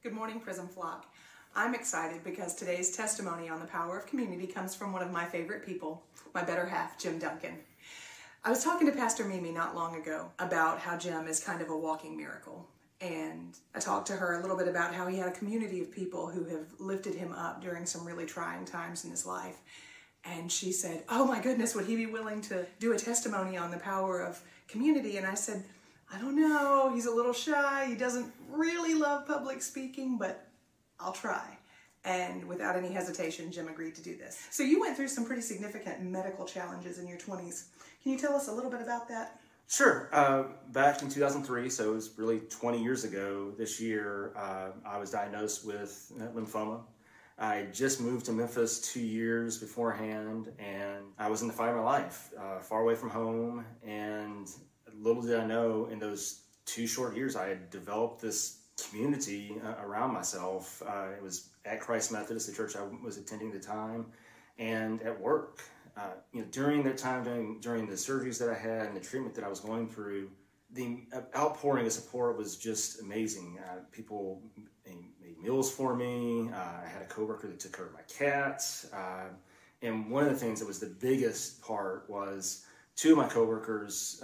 Good 0.01 0.13
morning, 0.13 0.39
Prism 0.39 0.67
Flock. 0.67 1.05
I'm 1.57 1.73
excited 1.73 2.21
because 2.25 2.53
today's 2.53 2.97
testimony 2.97 3.47
on 3.47 3.61
the 3.61 3.65
power 3.65 3.97
of 3.97 4.05
community 4.05 4.45
comes 4.45 4.75
from 4.75 4.91
one 4.91 5.01
of 5.01 5.09
my 5.09 5.23
favorite 5.23 5.65
people, 5.65 6.03
my 6.33 6.43
better 6.43 6.65
half, 6.65 6.99
Jim 6.99 7.17
Duncan. 7.17 7.55
I 8.43 8.49
was 8.49 8.61
talking 8.61 8.85
to 8.87 8.91
Pastor 8.91 9.23
Mimi 9.23 9.51
not 9.51 9.73
long 9.73 9.95
ago 9.95 10.29
about 10.37 10.79
how 10.79 10.97
Jim 10.97 11.27
is 11.27 11.39
kind 11.39 11.61
of 11.61 11.69
a 11.69 11.77
walking 11.77 12.17
miracle. 12.17 12.67
And 12.99 13.57
I 13.73 13.79
talked 13.79 14.07
to 14.07 14.17
her 14.17 14.37
a 14.37 14.41
little 14.41 14.57
bit 14.57 14.67
about 14.67 14.93
how 14.93 15.07
he 15.07 15.17
had 15.17 15.29
a 15.29 15.31
community 15.31 15.79
of 15.79 15.91
people 15.91 16.27
who 16.27 16.43
have 16.43 16.67
lifted 16.77 17.15
him 17.15 17.31
up 17.31 17.61
during 17.61 17.85
some 17.85 18.05
really 18.05 18.25
trying 18.25 18.65
times 18.65 19.05
in 19.05 19.11
his 19.11 19.25
life. 19.25 19.61
And 20.25 20.51
she 20.51 20.73
said, 20.73 21.03
Oh 21.07 21.25
my 21.25 21.41
goodness, 21.41 21.73
would 21.73 21.85
he 21.85 21.95
be 21.95 22.05
willing 22.05 22.41
to 22.41 22.65
do 22.79 22.91
a 22.91 22.97
testimony 22.97 23.55
on 23.55 23.71
the 23.71 23.77
power 23.77 24.19
of 24.19 24.41
community? 24.67 25.15
And 25.15 25.25
I 25.25 25.35
said, 25.35 25.63
I 26.13 26.19
don't 26.19 26.35
know. 26.35 26.91
He's 26.93 27.05
a 27.05 27.15
little 27.15 27.33
shy. 27.33 27.85
He 27.87 27.95
doesn't 27.95 28.31
really 28.51 28.93
love 28.93 29.25
public 29.25 29.61
speaking, 29.61 30.17
but 30.17 30.47
I'll 30.99 31.13
try. 31.13 31.57
And 32.03 32.45
without 32.45 32.75
any 32.75 32.91
hesitation, 32.91 33.51
Jim 33.51 33.67
agreed 33.67 33.95
to 33.95 34.03
do 34.03 34.15
this. 34.15 34.47
So 34.51 34.61
you 34.61 34.79
went 34.79 34.95
through 34.95 35.07
some 35.07 35.25
pretty 35.25 35.41
significant 35.41 36.01
medical 36.03 36.45
challenges 36.45 36.99
in 36.99 37.07
your 37.07 37.17
20s. 37.17 37.65
Can 38.03 38.11
you 38.11 38.17
tell 38.17 38.35
us 38.35 38.47
a 38.47 38.51
little 38.51 38.69
bit 38.69 38.81
about 38.81 39.07
that? 39.09 39.39
Sure. 39.67 40.09
Uh, 40.13 40.43
back 40.71 41.01
in 41.01 41.09
2003, 41.09 41.69
so 41.69 41.91
it 41.91 41.93
was 41.93 42.11
really 42.17 42.41
20 42.41 42.81
years 42.81 43.03
ago 43.03 43.51
this 43.57 43.81
year, 43.81 44.31
uh, 44.37 44.67
I 44.85 44.99
was 44.99 45.09
diagnosed 45.09 45.65
with 45.65 46.11
lymphoma. 46.35 46.81
I 47.37 47.67
just 47.73 47.99
moved 47.99 48.27
to 48.27 48.31
Memphis 48.31 48.79
two 48.79 49.01
years 49.01 49.57
beforehand, 49.57 50.51
and 50.59 51.03
I 51.17 51.27
was 51.27 51.41
in 51.41 51.47
the 51.47 51.53
fight 51.53 51.69
of 51.69 51.77
my 51.77 51.83
life, 51.83 52.29
uh, 52.39 52.59
far 52.59 52.81
away 52.81 52.95
from 52.95 53.09
home. 53.09 53.65
And 53.83 54.47
little 54.97 55.21
did 55.21 55.39
I 55.39 55.45
know, 55.45 55.87
in 55.91 55.99
those 55.99 56.43
two 56.65 56.87
short 56.87 57.15
years, 57.15 57.35
I 57.35 57.47
had 57.47 57.69
developed 57.69 58.21
this 58.21 58.59
community 58.83 59.55
uh, 59.63 59.83
around 59.83 60.13
myself. 60.13 60.81
Uh, 60.85 61.07
it 61.15 61.23
was 61.23 61.49
at 61.65 61.79
Christ 61.79 62.11
Methodist, 62.11 62.47
the 62.47 62.53
church 62.53 62.75
I 62.75 62.83
was 63.03 63.17
attending 63.17 63.51
at 63.51 63.61
the 63.61 63.67
time, 63.67 64.05
and 64.57 65.01
at 65.01 65.19
work. 65.19 65.61
Uh, 65.97 66.11
you 66.33 66.41
know, 66.41 66.47
during 66.51 66.83
that 66.83 66.97
time, 66.97 67.23
during 67.23 67.59
during 67.61 67.87
the 67.87 67.93
surgeries 67.93 68.37
that 68.39 68.49
I 68.49 68.53
had 68.53 68.87
and 68.87 68.95
the 68.95 69.01
treatment 69.01 69.33
that 69.35 69.45
I 69.45 69.47
was 69.47 69.61
going 69.61 69.87
through, 69.87 70.29
the 70.71 71.03
outpouring 71.35 71.85
of 71.85 71.93
support 71.93 72.37
was 72.37 72.57
just 72.57 73.01
amazing. 73.01 73.59
Uh, 73.65 73.79
people 73.91 74.41
made 74.85 75.41
meals 75.41 75.71
for 75.71 75.95
me. 75.95 76.49
Uh, 76.53 76.57
I 76.57 76.87
had 76.87 77.01
a 77.01 77.05
coworker 77.05 77.47
that 77.47 77.59
took 77.59 77.75
care 77.75 77.85
of 77.85 77.93
my 77.93 78.01
cats, 78.09 78.87
uh, 78.93 79.29
and 79.81 80.09
one 80.09 80.25
of 80.25 80.29
the 80.29 80.37
things 80.37 80.59
that 80.59 80.67
was 80.67 80.79
the 80.79 80.93
biggest 80.99 81.61
part 81.61 82.09
was 82.09 82.65
two 82.97 83.13
of 83.13 83.17
my 83.17 83.27
coworkers 83.27 84.21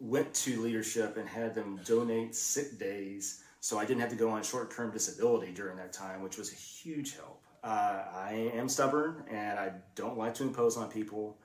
went 0.00 0.34
to 0.34 0.60
leadership 0.60 1.16
and 1.16 1.26
had 1.28 1.54
them 1.54 1.80
donate 1.84 2.34
sick 2.34 2.78
days 2.78 3.43
so 3.64 3.78
I 3.78 3.86
didn't 3.86 4.02
have 4.02 4.10
to 4.10 4.16
go 4.16 4.28
on 4.28 4.42
short 4.42 4.70
term 4.70 4.90
disability 4.90 5.50
during 5.50 5.78
that 5.78 5.90
time, 5.90 6.20
which 6.20 6.36
was 6.36 6.52
a 6.52 6.54
huge 6.54 7.16
help. 7.16 7.40
Uh, 7.62 8.02
I 8.14 8.50
am 8.54 8.68
stubborn 8.68 9.24
and 9.30 9.58
I 9.58 9.72
don't 9.94 10.18
like 10.18 10.34
to 10.34 10.42
impose 10.42 10.76
on 10.76 10.90
people. 10.90 11.38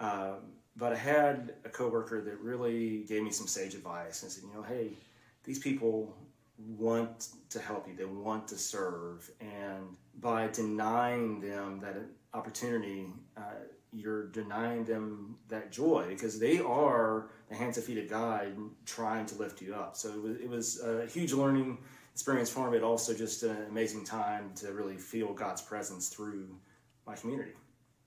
Uh, 0.00 0.32
but 0.74 0.92
I 0.92 0.96
had 0.96 1.54
a 1.64 1.68
coworker 1.68 2.22
that 2.22 2.40
really 2.40 3.04
gave 3.04 3.22
me 3.22 3.30
some 3.30 3.46
sage 3.46 3.74
advice 3.74 4.24
and 4.24 4.32
said, 4.32 4.42
you 4.42 4.52
know, 4.52 4.64
hey, 4.64 4.94
these 5.44 5.60
people 5.60 6.16
want 6.58 7.28
to 7.50 7.60
help 7.60 7.86
you, 7.86 7.94
they 7.94 8.04
want 8.04 8.48
to 8.48 8.58
serve. 8.58 9.30
And 9.40 9.94
by 10.18 10.48
denying 10.48 11.40
them 11.40 11.78
that 11.82 11.98
opportunity, 12.34 13.12
uh, 13.36 13.62
you're 13.92 14.26
denying 14.26 14.84
them 14.84 15.36
that 15.46 15.70
joy 15.70 16.06
because 16.08 16.40
they 16.40 16.58
are 16.58 17.28
the 17.50 17.56
hands 17.56 17.76
and 17.76 17.84
feet 17.84 17.98
of 17.98 18.08
God 18.08 18.46
trying 18.86 19.26
to 19.26 19.34
lift 19.34 19.60
you 19.60 19.74
up. 19.74 19.96
So 19.96 20.08
it 20.08 20.22
was, 20.22 20.36
it 20.40 20.48
was 20.48 20.80
a 20.82 21.06
huge 21.06 21.32
learning 21.32 21.78
experience 22.12 22.48
for 22.48 22.70
me, 22.70 22.78
but 22.78 22.86
also 22.86 23.12
just 23.12 23.42
an 23.42 23.66
amazing 23.68 24.04
time 24.04 24.52
to 24.56 24.72
really 24.72 24.96
feel 24.96 25.34
God's 25.34 25.60
presence 25.60 26.08
through 26.08 26.48
my 27.06 27.16
community. 27.16 27.52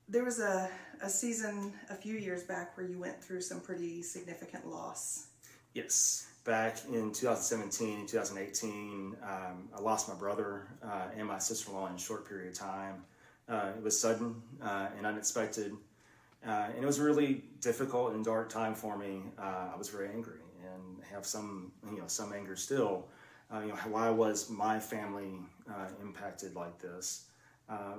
There 0.07 0.23
was 0.23 0.39
a, 0.39 0.69
a 1.01 1.09
season 1.09 1.73
a 1.89 1.95
few 1.95 2.15
years 2.15 2.43
back 2.43 2.75
where 2.77 2.85
you 2.85 2.97
went 2.97 3.21
through 3.23 3.41
some 3.41 3.59
pretty 3.59 4.01
significant 4.01 4.67
loss. 4.67 5.27
Yes. 5.73 6.27
Back 6.45 6.79
in 6.89 7.13
2017, 7.13 8.05
2018, 8.07 9.15
um, 9.23 9.69
I 9.75 9.81
lost 9.81 10.09
my 10.09 10.15
brother 10.15 10.67
uh, 10.83 11.07
and 11.17 11.27
my 11.27 11.37
sister 11.37 11.71
in 11.71 11.77
law 11.77 11.87
in 11.87 11.95
a 11.95 11.99
short 11.99 12.27
period 12.27 12.49
of 12.49 12.57
time. 12.57 13.03
Uh, 13.47 13.71
it 13.77 13.83
was 13.83 13.99
sudden 13.99 14.41
uh, 14.61 14.87
and 14.97 15.05
unexpected. 15.05 15.73
Uh, 16.45 16.67
and 16.75 16.83
it 16.83 16.85
was 16.85 16.99
a 16.99 17.03
really 17.03 17.43
difficult 17.61 18.13
and 18.13 18.25
dark 18.25 18.49
time 18.49 18.75
for 18.75 18.97
me. 18.97 19.21
Uh, 19.39 19.69
I 19.73 19.77
was 19.77 19.89
very 19.89 20.09
angry 20.09 20.39
and 20.61 21.03
have 21.11 21.25
some, 21.25 21.71
you 21.89 21.99
know, 21.99 22.07
some 22.07 22.33
anger 22.33 22.55
still. 22.55 23.07
Uh, 23.53 23.59
you 23.59 23.67
know, 23.67 23.75
why 23.89 24.09
was 24.09 24.49
my 24.49 24.79
family 24.79 25.31
impacted 26.01 26.55
like 26.55 26.79
this? 26.79 27.25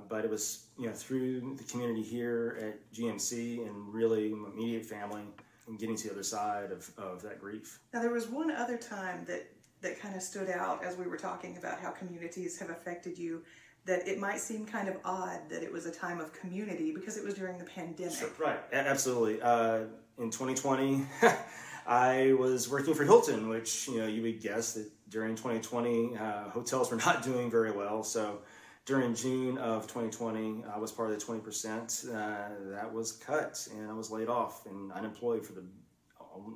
but 0.07 0.23
it 0.23 0.31
was, 0.31 0.67
you 0.79 0.87
know, 0.87 0.93
through 0.93 1.55
the 1.57 1.63
community 1.63 2.01
here 2.01 2.57
at 2.61 2.93
GMC 2.93 3.67
and 3.67 3.93
really 3.93 4.29
my 4.29 4.49
immediate 4.49 4.85
family 4.85 5.23
and 5.67 5.79
getting 5.79 5.95
to 5.95 6.07
the 6.07 6.13
other 6.13 6.23
side 6.23 6.71
of, 6.71 6.89
of 6.97 7.21
that 7.23 7.39
grief. 7.39 7.79
Now, 7.93 8.01
there 8.01 8.11
was 8.11 8.27
one 8.27 8.51
other 8.51 8.77
time 8.77 9.25
that, 9.25 9.49
that 9.81 9.99
kind 9.99 10.15
of 10.15 10.21
stood 10.21 10.49
out 10.49 10.83
as 10.83 10.97
we 10.97 11.07
were 11.07 11.17
talking 11.17 11.57
about 11.57 11.79
how 11.79 11.91
communities 11.91 12.57
have 12.59 12.69
affected 12.69 13.17
you 13.17 13.43
that 13.85 14.07
it 14.07 14.19
might 14.19 14.39
seem 14.39 14.65
kind 14.65 14.87
of 14.87 14.97
odd 15.05 15.39
that 15.49 15.63
it 15.63 15.71
was 15.71 15.85
a 15.85 15.91
time 15.91 16.19
of 16.19 16.33
community 16.33 16.91
because 16.91 17.17
it 17.17 17.23
was 17.23 17.35
during 17.35 17.57
the 17.57 17.65
pandemic. 17.65 18.13
Sure, 18.13 18.29
right, 18.39 18.59
absolutely. 18.71 19.41
Uh, 19.41 19.81
in 20.17 20.31
2020, 20.31 21.05
I 21.87 22.33
was 22.33 22.67
working 22.69 22.95
for 22.95 23.03
Hilton, 23.03 23.47
which 23.47 23.87
you 23.87 23.99
know 23.99 24.07
you 24.07 24.23
would 24.23 24.41
guess 24.41 24.73
that 24.73 24.89
during 25.09 25.35
2020 25.35 26.17
uh, 26.17 26.49
hotels 26.49 26.89
were 26.89 26.97
not 27.05 27.23
doing 27.23 27.51
very 27.51 27.71
well. 27.71 28.03
So 28.03 28.39
during 28.85 29.13
June 29.15 29.57
of 29.57 29.83
2020, 29.83 30.63
I 30.73 30.77
was 30.77 30.91
part 30.91 31.11
of 31.11 31.19
the 31.19 31.25
20% 31.25 32.07
uh, 32.07 32.71
that 32.71 32.91
was 32.91 33.13
cut, 33.13 33.67
and 33.75 33.89
I 33.89 33.93
was 33.93 34.11
laid 34.11 34.29
off 34.29 34.65
and 34.65 34.91
unemployed 34.91 35.45
for 35.45 35.53
the 35.53 35.63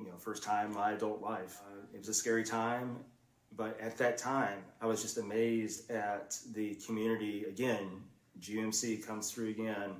you 0.02 0.08
know 0.08 0.16
first 0.18 0.42
time 0.42 0.68
in 0.68 0.74
my 0.74 0.92
adult 0.92 1.22
life. 1.22 1.60
Uh, 1.66 1.80
it 1.94 1.98
was 1.98 2.08
a 2.08 2.14
scary 2.14 2.44
time, 2.44 2.96
but 3.60 3.78
at 3.78 3.98
that 3.98 4.16
time, 4.16 4.64
I 4.80 4.86
was 4.86 5.02
just 5.02 5.18
amazed 5.18 5.90
at 5.90 6.38
the 6.54 6.76
community. 6.76 7.44
Again, 7.44 7.88
GMC 8.40 9.06
comes 9.06 9.30
through 9.30 9.50
again. 9.50 9.96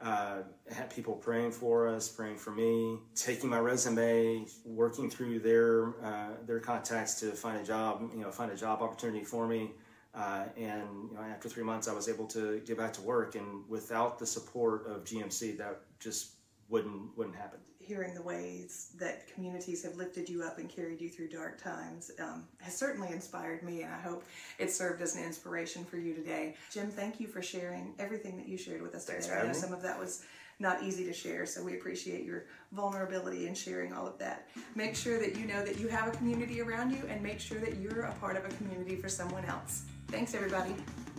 Uh, 0.00 0.38
had 0.74 0.88
people 0.88 1.16
praying 1.16 1.52
for 1.52 1.86
us, 1.86 2.08
praying 2.08 2.38
for 2.38 2.52
me, 2.52 3.00
taking 3.14 3.50
my 3.50 3.58
resume, 3.58 4.46
working 4.64 5.10
through 5.10 5.40
their 5.40 6.02
uh, 6.02 6.30
their 6.46 6.58
contacts 6.58 7.20
to 7.20 7.32
find 7.32 7.60
a 7.60 7.62
job, 7.62 8.00
you 8.14 8.22
know, 8.22 8.30
find 8.30 8.50
a 8.50 8.56
job 8.56 8.80
opportunity 8.80 9.22
for 9.22 9.46
me. 9.46 9.72
Uh, 10.14 10.44
and 10.56 11.10
you 11.10 11.14
know, 11.14 11.20
after 11.20 11.50
three 11.50 11.64
months, 11.64 11.88
I 11.88 11.92
was 11.92 12.08
able 12.08 12.26
to 12.28 12.62
get 12.64 12.78
back 12.78 12.94
to 12.94 13.02
work. 13.02 13.34
And 13.34 13.68
without 13.68 14.18
the 14.18 14.26
support 14.26 14.86
of 14.86 15.04
GMC, 15.04 15.58
that 15.58 15.82
just 16.00 16.30
wouldn't 16.70 17.14
wouldn't 17.14 17.36
happen 17.36 17.60
hearing 17.92 18.14
the 18.14 18.22
ways 18.22 18.92
that 18.98 19.26
communities 19.34 19.82
have 19.82 19.94
lifted 19.96 20.26
you 20.26 20.42
up 20.42 20.56
and 20.56 20.70
carried 20.70 20.98
you 20.98 21.10
through 21.10 21.28
dark 21.28 21.62
times 21.62 22.10
um, 22.20 22.44
has 22.58 22.74
certainly 22.74 23.10
inspired 23.12 23.62
me, 23.62 23.82
and 23.82 23.92
I 23.92 24.00
hope 24.00 24.24
it 24.58 24.72
served 24.72 25.02
as 25.02 25.14
an 25.14 25.22
inspiration 25.22 25.84
for 25.84 25.98
you 25.98 26.14
today. 26.14 26.54
Jim, 26.70 26.88
thank 26.88 27.20
you 27.20 27.26
for 27.26 27.42
sharing 27.42 27.92
everything 27.98 28.38
that 28.38 28.48
you 28.48 28.56
shared 28.56 28.80
with 28.80 28.94
us 28.94 29.04
Thanks 29.04 29.26
today. 29.26 29.40
I 29.40 29.46
know 29.46 29.52
some 29.52 29.74
of 29.74 29.82
that 29.82 29.98
was 29.98 30.24
not 30.58 30.82
easy 30.82 31.04
to 31.04 31.12
share, 31.12 31.44
so 31.44 31.62
we 31.62 31.74
appreciate 31.74 32.24
your 32.24 32.46
vulnerability 32.72 33.46
in 33.46 33.54
sharing 33.54 33.92
all 33.92 34.06
of 34.06 34.16
that. 34.18 34.48
Make 34.74 34.96
sure 34.96 35.18
that 35.18 35.36
you 35.36 35.46
know 35.46 35.62
that 35.62 35.78
you 35.78 35.88
have 35.88 36.08
a 36.08 36.12
community 36.12 36.62
around 36.62 36.92
you, 36.92 37.02
and 37.10 37.22
make 37.22 37.40
sure 37.40 37.58
that 37.58 37.76
you're 37.76 38.04
a 38.04 38.14
part 38.14 38.38
of 38.38 38.46
a 38.46 38.48
community 38.56 38.96
for 38.96 39.10
someone 39.10 39.44
else. 39.44 39.82
Thanks, 40.08 40.34
everybody. 40.34 40.74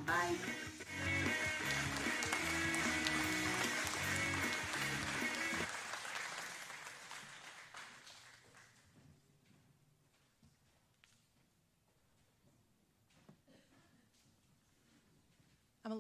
Bye. 0.07 0.34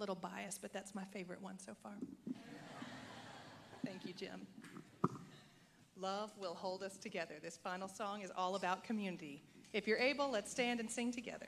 Little 0.03 0.15
biased, 0.15 0.61
but 0.61 0.73
that's 0.73 0.93
my 0.93 1.05
favorite 1.13 1.41
one 1.41 1.57
so 1.57 1.71
far. 1.81 1.93
Thank 3.85 4.05
you, 4.05 4.11
Jim. 4.11 4.45
Love 5.95 6.29
will 6.37 6.53
hold 6.53 6.83
us 6.83 6.97
together. 6.97 7.35
This 7.41 7.55
final 7.55 7.87
song 7.87 8.21
is 8.21 8.29
all 8.35 8.55
about 8.55 8.83
community. 8.83 9.41
If 9.71 9.87
you're 9.87 9.97
able, 9.97 10.29
let's 10.29 10.51
stand 10.51 10.81
and 10.81 10.91
sing 10.91 11.13
together. 11.13 11.47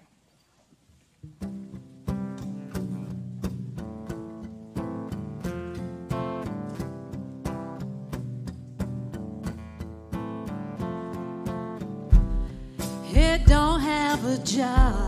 It 13.13 13.45
don't 13.47 13.81
have 13.81 14.23
a 14.25 14.37
job 14.45 15.04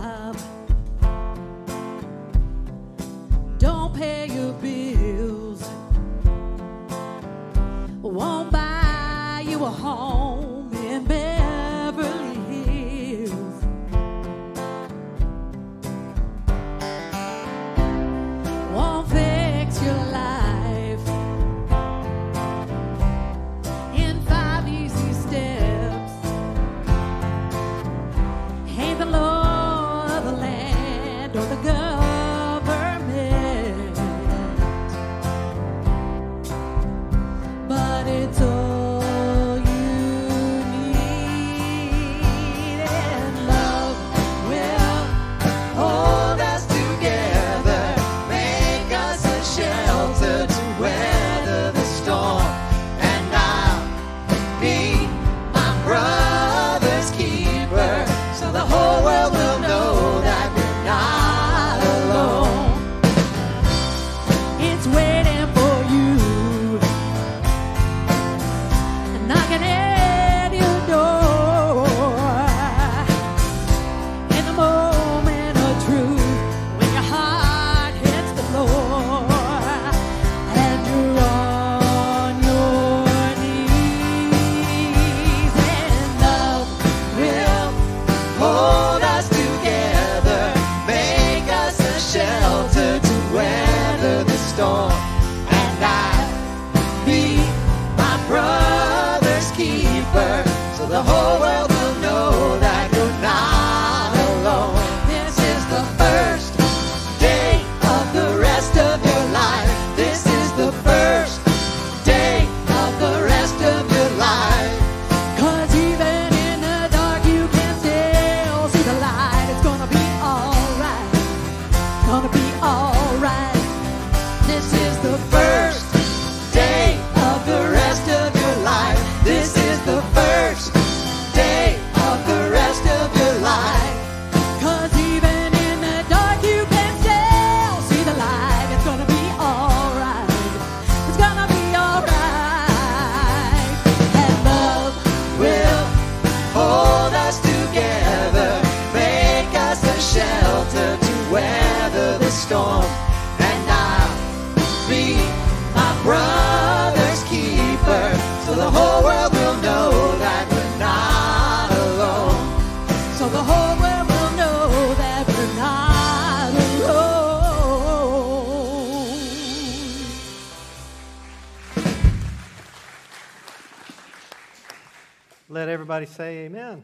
say 176.06 176.46
amen. 176.46 176.62
amen. 176.62 176.84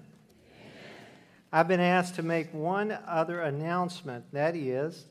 I've 1.52 1.68
been 1.68 1.80
asked 1.80 2.16
to 2.16 2.24
make 2.24 2.54
one 2.54 2.98
other 3.08 3.42
announcement. 3.42 4.26
That 4.34 4.56
is, 4.56 5.06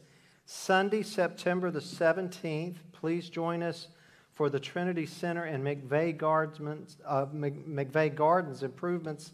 Sunday, 0.44 1.02
September 1.02 1.70
the 1.70 1.80
17th, 1.80 2.76
please 2.92 3.28
join 3.30 3.62
us 3.62 3.88
for 4.32 4.50
the 4.50 4.58
Trinity 4.58 5.06
Center 5.06 5.44
and 5.44 5.64
McVeigh 5.64 6.16
Gardens, 6.16 6.96
uh, 7.06 7.26
McVeigh 7.26 8.14
Gardens 8.14 8.62
improvements 8.62 9.32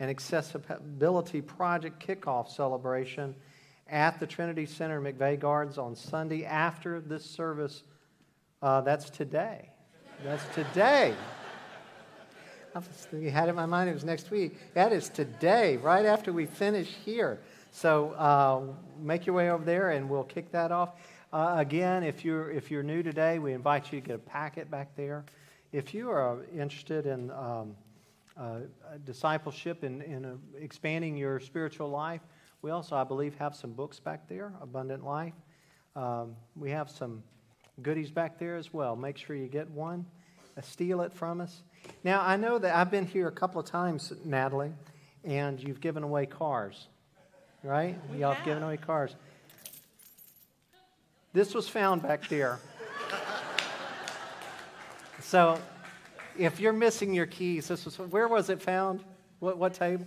and 0.00 0.10
accessibility 0.10 1.40
project 1.40 2.04
kickoff 2.04 2.50
celebration 2.50 3.34
at 3.88 4.18
the 4.18 4.26
Trinity 4.26 4.66
Center 4.66 5.00
McVeigh 5.00 5.38
Gardens 5.38 5.78
on 5.78 5.94
Sunday 5.94 6.44
after 6.44 7.00
this 7.00 7.24
service. 7.24 7.84
Uh, 8.60 8.80
that's 8.80 9.08
today. 9.10 9.70
That's 10.24 10.44
today. 10.54 11.14
I 12.76 13.30
had 13.30 13.46
it 13.46 13.50
in 13.50 13.54
my 13.54 13.66
mind 13.66 13.88
it 13.88 13.94
was 13.94 14.02
next 14.02 14.32
week. 14.32 14.58
That 14.74 14.92
is 14.92 15.08
today, 15.08 15.76
right 15.76 16.04
after 16.04 16.32
we 16.32 16.44
finish 16.44 16.88
here. 16.88 17.38
So 17.70 18.10
uh, 18.12 18.62
make 19.00 19.26
your 19.26 19.36
way 19.36 19.50
over 19.50 19.64
there 19.64 19.90
and 19.90 20.10
we'll 20.10 20.24
kick 20.24 20.50
that 20.50 20.72
off. 20.72 20.90
Uh, 21.32 21.54
again, 21.58 22.02
if 22.02 22.24
you're, 22.24 22.50
if 22.50 22.72
you're 22.72 22.82
new 22.82 23.00
today, 23.04 23.38
we 23.38 23.52
invite 23.52 23.92
you 23.92 24.00
to 24.00 24.06
get 24.06 24.16
a 24.16 24.18
packet 24.18 24.72
back 24.72 24.96
there. 24.96 25.24
If 25.70 25.94
you 25.94 26.10
are 26.10 26.38
interested 26.52 27.06
in 27.06 27.30
um, 27.30 27.76
uh, 28.36 28.60
discipleship 29.04 29.84
and 29.84 30.02
in, 30.02 30.24
uh, 30.24 30.34
expanding 30.60 31.16
your 31.16 31.38
spiritual 31.38 31.90
life, 31.90 32.22
we 32.62 32.72
also, 32.72 32.96
I 32.96 33.04
believe, 33.04 33.36
have 33.36 33.54
some 33.54 33.72
books 33.72 34.00
back 34.00 34.28
there, 34.28 34.52
Abundant 34.60 35.04
Life. 35.04 35.34
Um, 35.94 36.34
we 36.56 36.70
have 36.70 36.90
some 36.90 37.22
goodies 37.82 38.10
back 38.10 38.36
there 38.36 38.56
as 38.56 38.72
well. 38.72 38.96
Make 38.96 39.16
sure 39.16 39.36
you 39.36 39.46
get 39.46 39.70
one. 39.70 40.06
Steal 40.60 41.02
it 41.02 41.12
from 41.12 41.40
us. 41.40 41.62
Now, 42.02 42.22
I 42.22 42.36
know 42.36 42.58
that 42.58 42.74
I've 42.74 42.90
been 42.90 43.06
here 43.06 43.28
a 43.28 43.32
couple 43.32 43.60
of 43.60 43.66
times, 43.66 44.12
Natalie, 44.24 44.72
and 45.24 45.62
you've 45.62 45.80
given 45.80 46.02
away 46.02 46.26
cars, 46.26 46.88
right? 47.62 47.96
We 48.10 48.18
Y'all 48.18 48.34
have 48.34 48.44
given 48.44 48.62
away 48.62 48.76
cars. 48.76 49.14
This 51.32 51.54
was 51.54 51.68
found 51.68 52.02
back 52.02 52.28
there. 52.28 52.60
so, 55.20 55.58
if 56.38 56.60
you're 56.60 56.72
missing 56.72 57.14
your 57.14 57.26
keys, 57.26 57.68
this 57.68 57.84
was 57.84 57.98
where 57.98 58.28
was 58.28 58.50
it 58.50 58.60
found? 58.60 59.04
What, 59.40 59.58
what 59.58 59.74
table? 59.74 60.06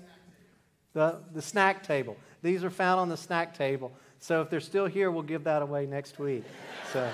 The, 0.94 1.22
the 1.34 1.42
snack 1.42 1.84
table. 1.84 2.18
These 2.42 2.64
are 2.64 2.70
found 2.70 3.00
on 3.00 3.10
the 3.10 3.18
snack 3.18 3.58
table. 3.58 3.92
So 4.20 4.42
if 4.42 4.50
they're 4.50 4.60
still 4.60 4.88
here, 4.88 5.12
we'll 5.12 5.24
give 5.24 5.44
that 5.44 5.62
away 5.62 5.86
next 5.86 6.20
week. 6.20 6.44
So. 6.92 7.08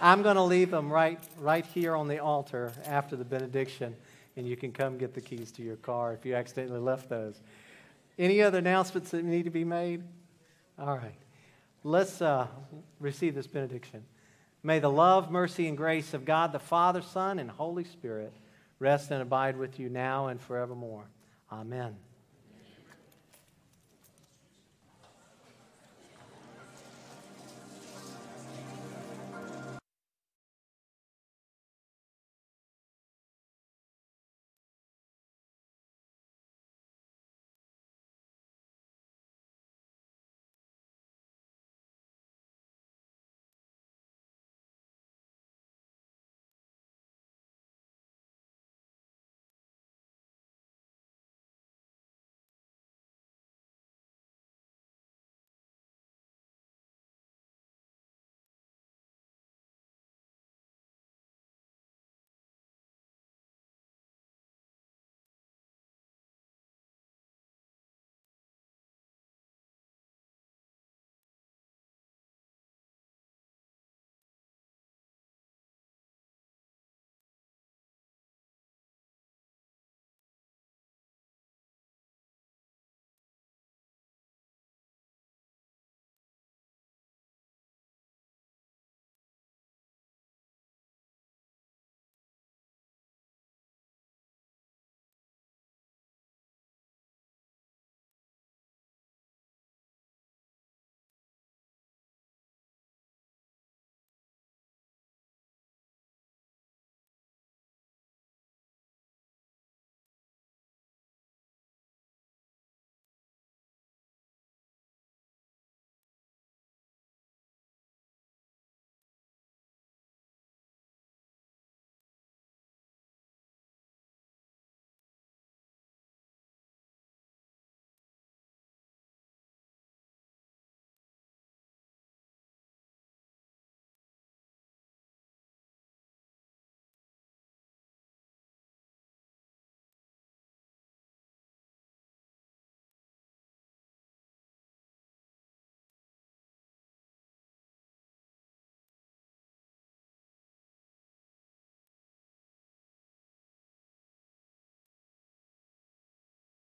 I'm 0.00 0.22
going 0.22 0.36
to 0.36 0.42
leave 0.42 0.70
them 0.70 0.90
right, 0.90 1.22
right 1.38 1.64
here 1.66 1.94
on 1.94 2.08
the 2.08 2.18
altar 2.18 2.72
after 2.86 3.16
the 3.16 3.24
benediction, 3.24 3.94
and 4.36 4.48
you 4.48 4.56
can 4.56 4.72
come 4.72 4.96
get 4.96 5.14
the 5.14 5.20
keys 5.20 5.52
to 5.52 5.62
your 5.62 5.76
car 5.76 6.14
if 6.14 6.24
you 6.24 6.34
accidentally 6.34 6.80
left 6.80 7.08
those. 7.08 7.40
Any 8.18 8.42
other 8.42 8.58
announcements 8.58 9.10
that 9.10 9.24
need 9.24 9.44
to 9.44 9.50
be 9.50 9.64
made? 9.64 10.02
All 10.78 10.96
right. 10.96 11.18
Let's 11.84 12.20
uh, 12.20 12.46
receive 12.98 13.34
this 13.34 13.46
benediction. 13.46 14.04
May 14.62 14.78
the 14.78 14.90
love, 14.90 15.30
mercy, 15.30 15.68
and 15.68 15.76
grace 15.76 16.12
of 16.12 16.24
God 16.24 16.52
the 16.52 16.58
Father, 16.58 17.02
Son, 17.02 17.38
and 17.38 17.50
Holy 17.50 17.84
Spirit 17.84 18.32
rest 18.78 19.10
and 19.10 19.22
abide 19.22 19.56
with 19.56 19.78
you 19.78 19.88
now 19.88 20.28
and 20.28 20.40
forevermore. 20.40 21.04
Amen. 21.52 21.96